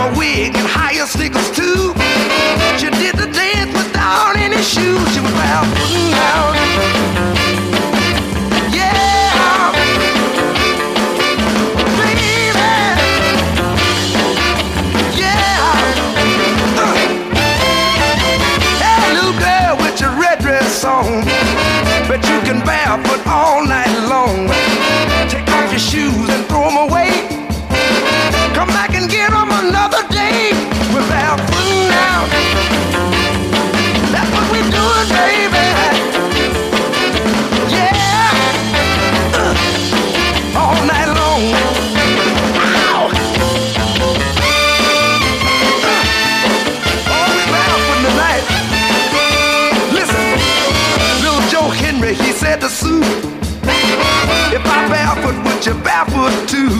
a 0.00 0.18
wig 0.18 0.54
and 0.56 0.66
higher 0.66 1.06
sneakers 1.06 1.50
too. 1.50 1.92
She 2.78 2.88
did 3.02 3.16
the 3.16 3.26
dance 3.32 3.72
without 3.76 4.36
any 4.36 4.62
shoes. 4.62 5.02
She 5.12 5.20
was 5.20 5.32
bare 5.32 5.64
footing 5.74 6.10
down. 6.14 6.54
Yeah, 8.70 9.72
baby. 9.74 10.10
Yeah. 15.18 15.58
Uh. 16.78 16.94
With 19.82 20.00
your 20.00 20.12
red 20.20 20.38
dress 20.40 20.84
on, 20.84 21.24
but 22.08 22.20
you 22.28 22.38
can 22.46 22.64
barefoot 22.64 23.26
all 23.26 23.66
night 23.66 23.92
long. 24.08 24.48
Take 25.28 25.48
off 25.48 25.70
your 25.72 25.80
shoes 25.80 26.27
barefoot 56.50 56.77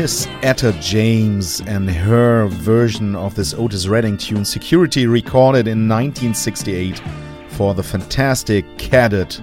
Miss 0.00 0.26
Etta 0.40 0.72
James 0.80 1.60
and 1.66 1.90
her 1.90 2.46
version 2.46 3.14
of 3.14 3.34
this 3.34 3.52
Otis 3.52 3.86
Redding 3.86 4.16
tune, 4.16 4.46
Security, 4.46 5.06
recorded 5.06 5.68
in 5.68 5.86
1968 5.86 7.02
for 7.48 7.74
the 7.74 7.82
fantastic 7.82 8.64
Cadet 8.78 9.38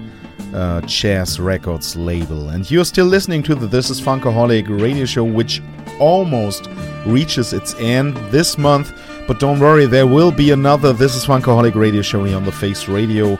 uh, 0.55 0.81
Chess 0.81 1.37
Records 1.37 1.95
label. 1.95 2.49
And 2.49 2.71
you're 2.71 2.85
still 2.85 3.05
listening 3.05 3.43
to 3.43 3.53
the 3.53 3.67
This 3.67 3.91
is 3.91 4.01
Funkaholic 4.01 4.67
radio 4.81 5.05
show, 5.05 5.23
which 5.23 5.61
almost 5.99 6.67
reaches 7.05 7.53
its 7.53 7.75
end 7.75 8.17
this 8.31 8.57
month. 8.57 8.91
But 9.27 9.39
don't 9.39 9.59
worry, 9.59 9.85
there 9.85 10.07
will 10.07 10.31
be 10.31 10.49
another 10.49 10.91
This 10.91 11.15
is 11.15 11.23
Funkaholic 11.23 11.75
radio 11.75 12.01
show 12.01 12.23
here 12.23 12.35
on 12.35 12.45
the 12.45 12.51
Face 12.51 12.87
Radio. 12.87 13.37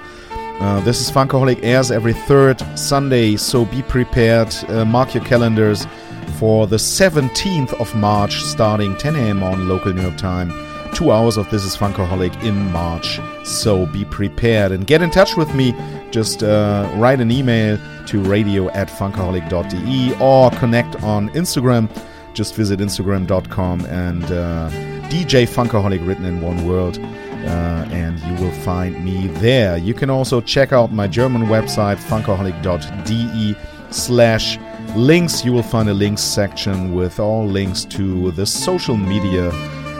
Uh, 0.59 0.81
this 0.81 1.01
is 1.01 1.09
Funkaholic 1.09 1.63
airs 1.63 1.89
every 1.89 2.13
third 2.13 2.61
Sunday, 2.77 3.37
so 3.37 3.65
be 3.65 3.81
prepared. 3.81 4.53
Uh, 4.67 4.85
mark 4.85 5.15
your 5.15 5.23
calendars 5.23 5.87
for 6.31 6.67
the 6.67 6.75
17th 6.77 7.73
of 7.79 7.93
March, 7.95 8.41
starting 8.43 8.95
10 8.97 9.15
a.m. 9.15 9.43
on 9.43 9.67
local 9.67 9.93
New 9.93 10.01
York 10.01 10.17
time. 10.17 10.51
Two 10.93 11.11
hours 11.11 11.37
of 11.37 11.49
This 11.51 11.63
is 11.63 11.75
Funkaholic 11.75 12.41
in 12.43 12.71
March, 12.71 13.19
so 13.43 13.85
be 13.85 14.05
prepared 14.05 14.71
and 14.71 14.87
get 14.87 15.01
in 15.01 15.11
touch 15.11 15.35
with 15.35 15.53
me. 15.53 15.73
Just 16.11 16.43
uh, 16.43 16.89
write 16.95 17.19
an 17.19 17.31
email 17.31 17.77
to 18.07 18.21
radio 18.21 18.69
at 18.69 18.87
funkaholic.de 18.87 20.17
or 20.19 20.49
connect 20.51 21.03
on 21.03 21.29
Instagram. 21.29 21.89
Just 22.33 22.55
visit 22.55 22.79
instagram.com 22.79 23.85
and 23.85 24.23
uh, 24.25 24.69
DJ 25.09 25.47
Funkaholic 25.47 26.05
written 26.07 26.25
in 26.25 26.41
one 26.41 26.67
word 26.67 26.97
uh, 26.97 27.87
and 27.91 28.19
you 28.19 28.45
will 28.45 28.53
find 28.61 29.03
me 29.03 29.27
there. 29.39 29.77
You 29.77 29.93
can 29.93 30.09
also 30.09 30.41
check 30.41 30.73
out 30.73 30.91
my 30.91 31.07
German 31.07 31.43
website, 31.43 31.97
funkaholic.de 31.97 33.55
slash 33.91 34.57
links. 34.95 35.43
You 35.43 35.53
will 35.53 35.63
find 35.63 35.89
a 35.89 35.93
links 35.93 36.21
section 36.21 36.93
with 36.93 37.19
all 37.19 37.45
links 37.45 37.85
to 37.85 38.31
the 38.31 38.45
social 38.45 38.97
media 38.97 39.51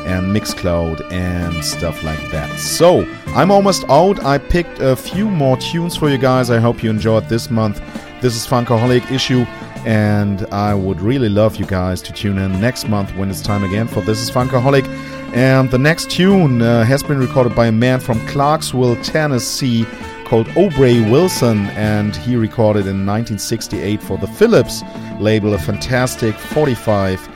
and 0.08 0.34
Mixcloud 0.36 1.12
and 1.12 1.64
stuff 1.64 2.02
like 2.04 2.32
that. 2.32 2.58
So, 2.58 3.06
I'm 3.36 3.52
almost 3.52 3.84
out. 3.90 4.24
I 4.24 4.38
picked 4.38 4.80
a 4.80 4.96
few 4.96 5.30
more 5.30 5.58
tunes 5.58 5.98
for 5.98 6.10
you 6.10 6.18
guys. 6.18 6.50
I 6.50 6.60
hope 6.60 6.82
you 6.82 6.90
enjoyed 6.90 7.28
this 7.28 7.50
month. 7.50 7.82
This 8.22 8.36
is 8.36 8.48
Funkaholic 8.48 9.12
issue, 9.12 9.46
and 9.86 10.46
I 10.52 10.74
would 10.74 11.02
really 11.02 11.30
love 11.30 11.58
you 11.58 11.66
guys 11.66 12.02
to 12.04 12.14
tune 12.14 12.40
in 12.40 12.60
next 12.60 12.88
month 12.88 13.16
when 13.16 13.30
it's 13.30 13.42
time 13.42 13.64
again 13.64 13.88
for 13.88 14.02
This 14.02 14.20
is 14.20 14.32
Funkaholic. 14.32 14.88
And 15.36 15.70
the 15.70 15.78
next 15.78 16.10
tune 16.10 16.62
uh, 16.62 16.84
has 16.86 17.04
been 17.04 17.20
recorded 17.20 17.56
by 17.56 17.68
a 17.68 17.72
man 17.72 18.00
from 18.00 18.26
Clarksville, 18.28 18.96
Tennessee, 19.04 19.86
called 20.28 20.50
Aubrey 20.58 21.00
Wilson, 21.10 21.68
and 21.68 22.14
he 22.14 22.36
recorded 22.36 22.82
in 22.82 23.06
1968 23.06 24.04
for 24.04 24.18
the 24.18 24.28
Philips 24.28 24.84
label 25.22 25.54
a 25.54 25.58
fantastic 25.58 26.36
45 26.36 27.30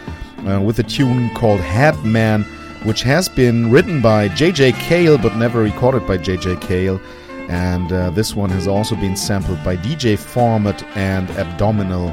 uh, 0.45 0.59
with 0.59 0.77
a 0.79 0.83
tune 0.83 1.33
called 1.33 1.61
Hat 1.61 1.97
Man, 2.03 2.43
which 2.83 3.01
has 3.03 3.29
been 3.29 3.71
written 3.71 4.01
by 4.01 4.27
J.J. 4.27 4.73
Cale 4.73 5.17
but 5.17 5.37
never 5.37 5.61
recorded 5.61 6.05
by 6.05 6.17
J.J. 6.17 6.57
Cale. 6.57 6.99
And 7.47 7.93
uh, 7.93 8.09
this 8.09 8.35
one 8.35 8.49
has 8.49 8.67
also 8.67 8.95
been 8.95 9.15
sampled 9.15 9.63
by 9.63 9.77
DJ 9.77 10.19
Format 10.19 10.83
and 10.97 11.29
Abdominal. 11.31 12.09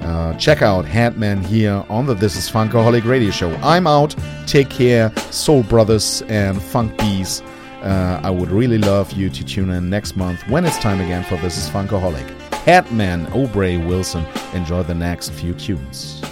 Uh, 0.00 0.34
check 0.38 0.62
out 0.62 0.86
Hatman 0.86 1.44
here 1.44 1.84
on 1.90 2.06
the 2.06 2.14
This 2.14 2.34
is 2.34 2.50
Funkaholic 2.50 3.04
radio 3.04 3.30
show. 3.30 3.54
I'm 3.56 3.86
out. 3.86 4.16
Take 4.46 4.70
care, 4.70 5.14
Soul 5.30 5.64
Brothers 5.64 6.22
and 6.28 6.62
Funk 6.62 6.96
Bees. 6.98 7.42
Uh, 7.84 8.18
I 8.22 8.30
would 8.30 8.50
really 8.50 8.78
love 8.78 9.12
you 9.12 9.28
to 9.28 9.44
tune 9.44 9.68
in 9.68 9.90
next 9.90 10.16
month 10.16 10.48
when 10.48 10.64
it's 10.64 10.78
time 10.78 11.02
again 11.02 11.22
for 11.22 11.36
This 11.36 11.58
is 11.58 11.68
Funkaholic. 11.68 12.26
Hatman, 12.64 13.30
Aubrey 13.34 13.76
Wilson. 13.76 14.24
Enjoy 14.54 14.82
the 14.82 14.94
next 14.94 15.28
few 15.32 15.52
tunes. 15.52 16.22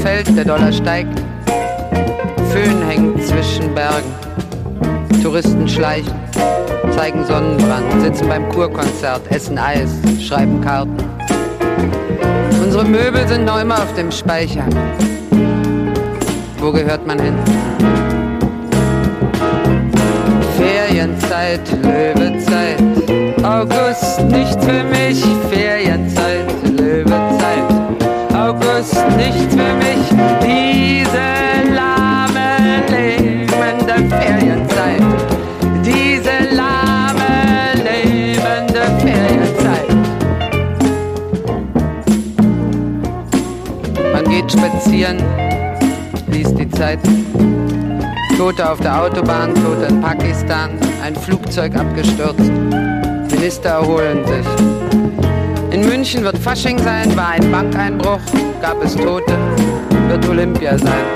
Fällt, 0.00 0.36
der 0.36 0.44
Dollar 0.44 0.72
steigt. 0.72 1.22
Föhn 2.50 2.82
hängt 2.88 3.22
zwischen 3.24 3.74
Bergen. 3.74 4.12
Touristen 5.22 5.68
schleichen, 5.68 6.14
zeigen 6.96 7.24
Sonnenbrand, 7.24 8.00
sitzen 8.00 8.28
beim 8.28 8.48
Kurkonzert, 8.48 9.20
essen 9.30 9.58
Eis, 9.58 9.90
schreiben 10.20 10.60
Karten. 10.62 10.96
Unsere 12.62 12.84
Möbel 12.84 13.28
sind 13.28 13.44
noch 13.44 13.60
immer 13.60 13.76
auf 13.76 13.92
dem 13.94 14.10
Speicher. 14.10 14.64
Wo 16.58 16.72
gehört 16.72 17.06
man 17.06 17.18
hin? 17.18 17.34
Ferienzeit, 20.56 21.60
Löwezeit. 21.82 22.82
August 23.42 24.22
nicht 24.24 24.62
für 24.62 24.84
mich, 24.84 25.22
Ferienzeit, 25.50 26.46
Löwezeit. 26.78 27.64
August 28.34 28.94
nicht 29.16 29.50
für 29.50 29.56
mich, 29.56 29.59
spazieren, 45.00 45.18
liest 46.28 46.58
die 46.58 46.68
Zeitung. 46.70 47.24
Tote 48.36 48.70
auf 48.70 48.80
der 48.80 49.02
Autobahn, 49.02 49.54
Tote 49.54 49.86
in 49.88 50.00
Pakistan, 50.00 50.70
ein 51.02 51.14
Flugzeug 51.14 51.74
abgestürzt. 51.76 52.50
Minister 53.30 53.70
erholen 53.70 54.24
sich. 54.26 54.46
In 55.72 55.88
München 55.88 56.24
wird 56.24 56.38
Fasching 56.38 56.78
sein, 56.78 57.16
war 57.16 57.30
ein 57.30 57.50
Bankeinbruch, 57.50 58.20
gab 58.60 58.82
es 58.82 58.94
Tote, 58.96 59.36
wird 60.08 60.28
Olympia 60.28 60.76
sein. 60.76 61.06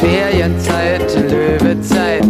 Ferienzeit, 0.00 1.30
Löwezeit, 1.30 2.24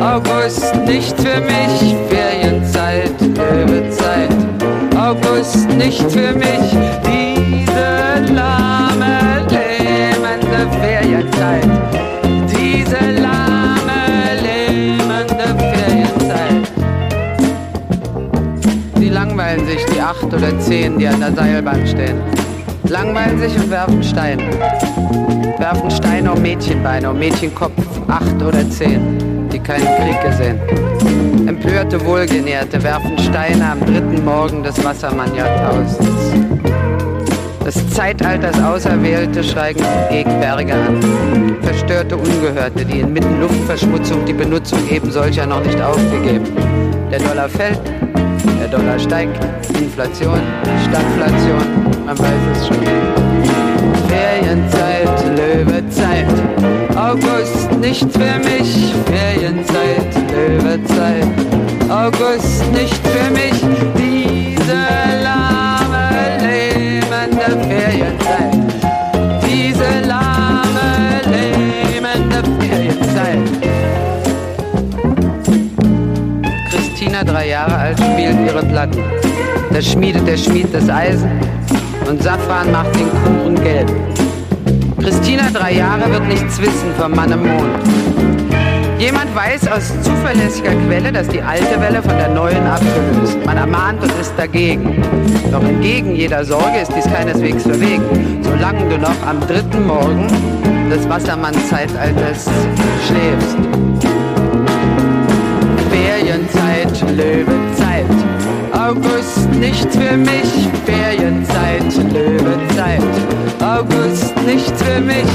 August 0.00 0.74
nicht 0.86 1.18
für 1.20 1.40
mich, 1.40 1.96
Ferienzeit, 2.08 3.12
Löwezeit, 3.20 4.30
August 4.96 5.68
nicht 5.70 6.02
für 6.10 6.34
mich, 6.34 7.07
Sie 18.96 19.08
langweilen 19.08 19.66
sich, 19.66 19.84
die 19.86 20.00
acht 20.00 20.24
oder 20.24 20.58
zehn, 20.60 20.98
die 20.98 21.08
an 21.08 21.20
der 21.20 21.32
Seilbahn 21.32 21.86
stehen. 21.86 22.20
Langweilen 22.84 23.38
sich 23.38 23.54
und 23.56 23.70
werfen 23.70 24.02
Steine. 24.02 24.42
Werfen 25.58 25.90
Steine 25.90 26.32
um 26.32 26.40
Mädchenbeine, 26.40 27.10
um 27.10 27.18
Mädchenkopf, 27.18 27.72
acht 28.08 28.42
oder 28.42 28.68
zehn, 28.70 29.48
die 29.52 29.58
keinen 29.58 29.86
Krieg 29.86 30.20
gesehen. 30.22 30.58
Empörte 31.48 32.04
Wohlgenährte 32.04 32.82
werfen 32.82 33.18
Steine 33.18 33.72
am 33.72 33.80
dritten 33.80 34.24
Morgen 34.24 34.62
des 34.62 34.82
Wassermann-Jahrtausends. 34.84 36.57
Des 37.68 37.86
Zeitalters 37.90 38.58
Auserwählte 38.62 39.44
schreiben 39.44 39.84
gegen 40.08 40.40
Berge 40.40 40.72
an. 40.72 41.54
Verstörte 41.60 42.16
Ungehörte, 42.16 42.82
die 42.82 43.00
inmitten 43.00 43.42
Luftverschmutzung 43.42 44.24
die 44.24 44.32
Benutzung 44.32 44.78
eben 44.88 45.10
solcher 45.10 45.44
noch 45.44 45.62
nicht 45.62 45.78
aufgegeben. 45.78 46.46
Der 47.10 47.18
Dollar 47.18 47.46
fällt, 47.46 47.78
der 48.58 48.68
Dollar 48.68 48.98
steigt, 48.98 49.38
Inflation, 49.78 50.40
Stagflation, 50.88 51.62
man 52.06 52.18
weiß 52.18 52.42
es 52.52 52.68
schon. 52.68 52.78
Ferienzeit, 54.08 55.36
Löwezeit, 55.36 56.26
August 56.96 57.70
nicht 57.82 58.10
für 58.10 58.38
mich, 58.48 58.94
Ferienzeit, 59.04 60.14
Löwezeit, 60.32 61.28
August 61.90 62.64
nicht 62.72 62.96
für 63.06 63.30
mich, 63.30 63.97
ihre 78.58 78.66
Platten. 78.66 79.02
Da 79.72 79.82
schmiedet 79.82 80.26
der 80.26 80.36
Schmied 80.36 80.72
das 80.72 80.88
Eisen 80.88 81.30
und 82.08 82.22
Safran 82.22 82.72
macht 82.72 82.94
den 82.94 83.08
Kuchen 83.10 83.62
gelb. 83.62 83.90
Christina, 85.00 85.44
drei 85.52 85.74
Jahre, 85.74 86.10
wird 86.10 86.26
nichts 86.26 86.60
wissen 86.60 86.92
vom 86.98 87.12
Mann 87.12 87.32
im 87.32 87.46
Mond. 87.46 87.78
Jemand 88.98 89.34
weiß 89.34 89.70
aus 89.70 89.92
zuverlässiger 90.02 90.72
Quelle, 90.86 91.12
dass 91.12 91.28
die 91.28 91.40
alte 91.40 91.80
Welle 91.80 92.02
von 92.02 92.16
der 92.16 92.30
neuen 92.30 92.66
abgelöst. 92.66 93.38
Man 93.46 93.56
ermahnt 93.56 94.02
und 94.02 94.12
ist 94.20 94.32
dagegen. 94.36 95.02
Doch 95.52 95.62
entgegen 95.62 96.16
jeder 96.16 96.44
Sorge 96.44 96.80
ist 96.82 96.92
dies 96.96 97.04
keineswegs 97.04 97.62
verwegen, 97.62 98.42
solange 98.42 98.88
du 98.88 98.98
noch 98.98 99.26
am 99.26 99.38
dritten 99.46 99.86
Morgen 99.86 100.26
des 100.90 101.08
Wassermann-Zeitalters 101.08 102.46
schläfst. 103.06 103.56
Ferienzeit, 105.90 107.16
Löwenzeit. 107.16 107.67
August 108.88 109.50
nicht 109.50 109.92
für 109.92 110.16
mich, 110.16 110.50
Ferienzeit, 110.86 111.94
Löwenzeit. 112.10 113.02
August 113.60 114.34
nicht 114.46 114.74
für 114.78 114.98
mich, 114.98 115.26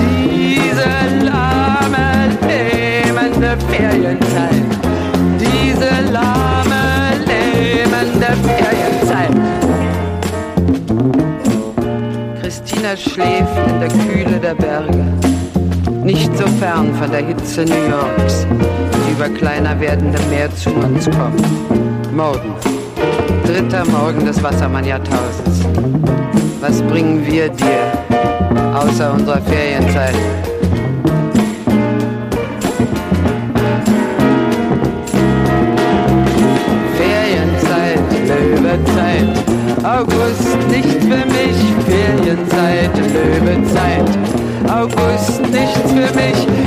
diese 0.00 1.22
lahme, 1.22 2.30
lähmende 2.48 3.58
Ferienzeit. 3.68 4.64
Diese 5.38 6.10
lahme, 6.10 7.12
lähmende 7.26 8.28
Ferienzeit. 8.48 9.36
Christina 12.40 12.96
schläft 12.96 13.58
in 13.68 13.80
der 13.80 13.88
Kühle 13.90 14.40
der 14.40 14.54
Berge, 14.54 15.04
nicht 16.02 16.34
so 16.38 16.46
fern 16.58 16.94
von 16.94 17.10
der 17.10 17.26
Hitze 17.26 17.66
New 17.66 17.90
Yorks, 17.90 18.46
die 19.06 19.12
über 19.12 19.28
kleiner 19.28 19.78
werdende 19.78 20.18
Meer 20.30 20.48
zu 20.56 20.70
uns 20.70 21.10
kommt. 21.10 21.44
Morgen. 22.10 22.81
Dritter 23.44 23.84
Morgen 23.90 24.24
des 24.24 24.42
Wassermann-Jahrtausends. 24.42 25.64
Was 26.60 26.80
bringen 26.82 27.26
wir 27.26 27.48
dir 27.48 27.92
außer 28.74 29.12
unserer 29.12 29.40
Ferienzeit? 29.42 30.14
Ferienzeit, 36.96 38.00
Löwezeit. 38.28 39.52
August 39.84 40.68
nichts 40.70 41.04
für 41.04 41.26
mich, 41.26 41.58
Ferienzeit, 41.86 42.96
Löwezeit. 42.96 44.08
August 44.68 45.42
nichts 45.50 45.90
für 45.90 46.14
mich, 46.14 46.61